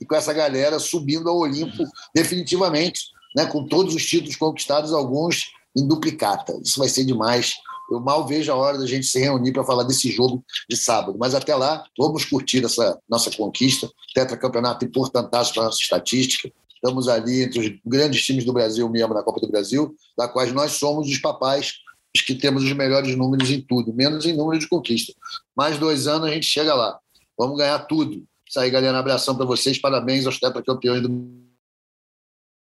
[0.00, 1.84] e com essa galera subindo ao Olimpo
[2.14, 3.00] definitivamente,
[3.34, 6.58] né, com todos os títulos conquistados, alguns em duplicata.
[6.62, 7.54] Isso vai ser demais.
[7.92, 11.16] Eu mal vejo a hora da gente se reunir para falar desse jogo de sábado.
[11.18, 13.90] Mas até lá, vamos curtir essa nossa conquista.
[14.14, 16.50] Tetracampeonato importantíssimo para a nossa estatística.
[16.74, 20.52] Estamos ali entre os grandes times do Brasil mesmo na Copa do Brasil, da quais
[20.52, 21.74] nós somos os papais,
[22.14, 25.12] os que temos os melhores números em tudo, menos em número de conquista.
[25.54, 26.98] Mais dois anos a gente chega lá.
[27.38, 28.24] Vamos ganhar tudo.
[28.48, 28.98] Isso aí, galera.
[28.98, 29.78] Abração para vocês.
[29.78, 31.08] Parabéns aos tetracampeões do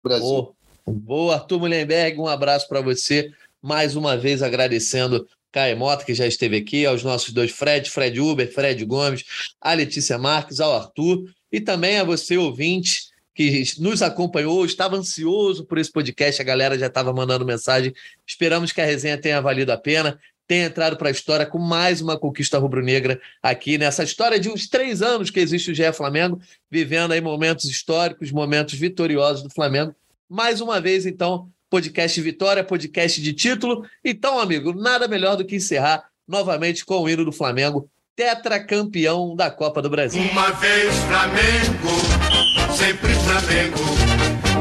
[0.04, 0.56] Brasil.
[0.86, 2.20] Oh, boa, Arthur Mullenberg.
[2.20, 3.32] Um abraço para você
[3.66, 8.54] mais uma vez agradecendo Caemota, que já esteve aqui, aos nossos dois Fred, Fred Uber,
[8.54, 9.24] Fred Gomes,
[9.60, 15.66] a Letícia Marques, ao Arthur, e também a você, ouvinte, que nos acompanhou, estava ansioso
[15.66, 17.92] por esse podcast, a galera já estava mandando mensagem.
[18.28, 22.02] Esperamos que a resenha tenha valido a pena, tenha entrado para a história com mais
[22.02, 26.40] uma conquista rubro-negra aqui nessa história de uns três anos que existe o GE Flamengo,
[26.70, 29.96] vivendo aí momentos históricos, momentos vitoriosos do Flamengo.
[30.30, 33.86] Mais uma vez, então, podcast Vitória, podcast de título.
[34.02, 39.52] Então, amigo, nada melhor do que encerrar novamente com o hino do Flamengo, tetracampeão da
[39.52, 40.24] Copa do Brasil.
[40.32, 43.78] Uma vez Flamengo, sempre Flamengo,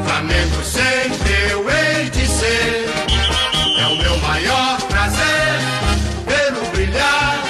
[0.05, 2.85] Flamengo sempre eu hei de ser.
[3.79, 5.55] É o meu maior prazer
[6.27, 7.45] vê-lo brilhar,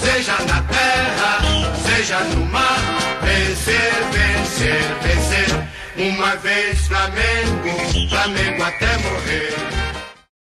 [0.00, 2.80] seja na terra, seja no mar,
[3.22, 5.55] vencer, vencer, vencer.
[5.98, 9.85] Uma vez Flamengo, Flamengo até morrer.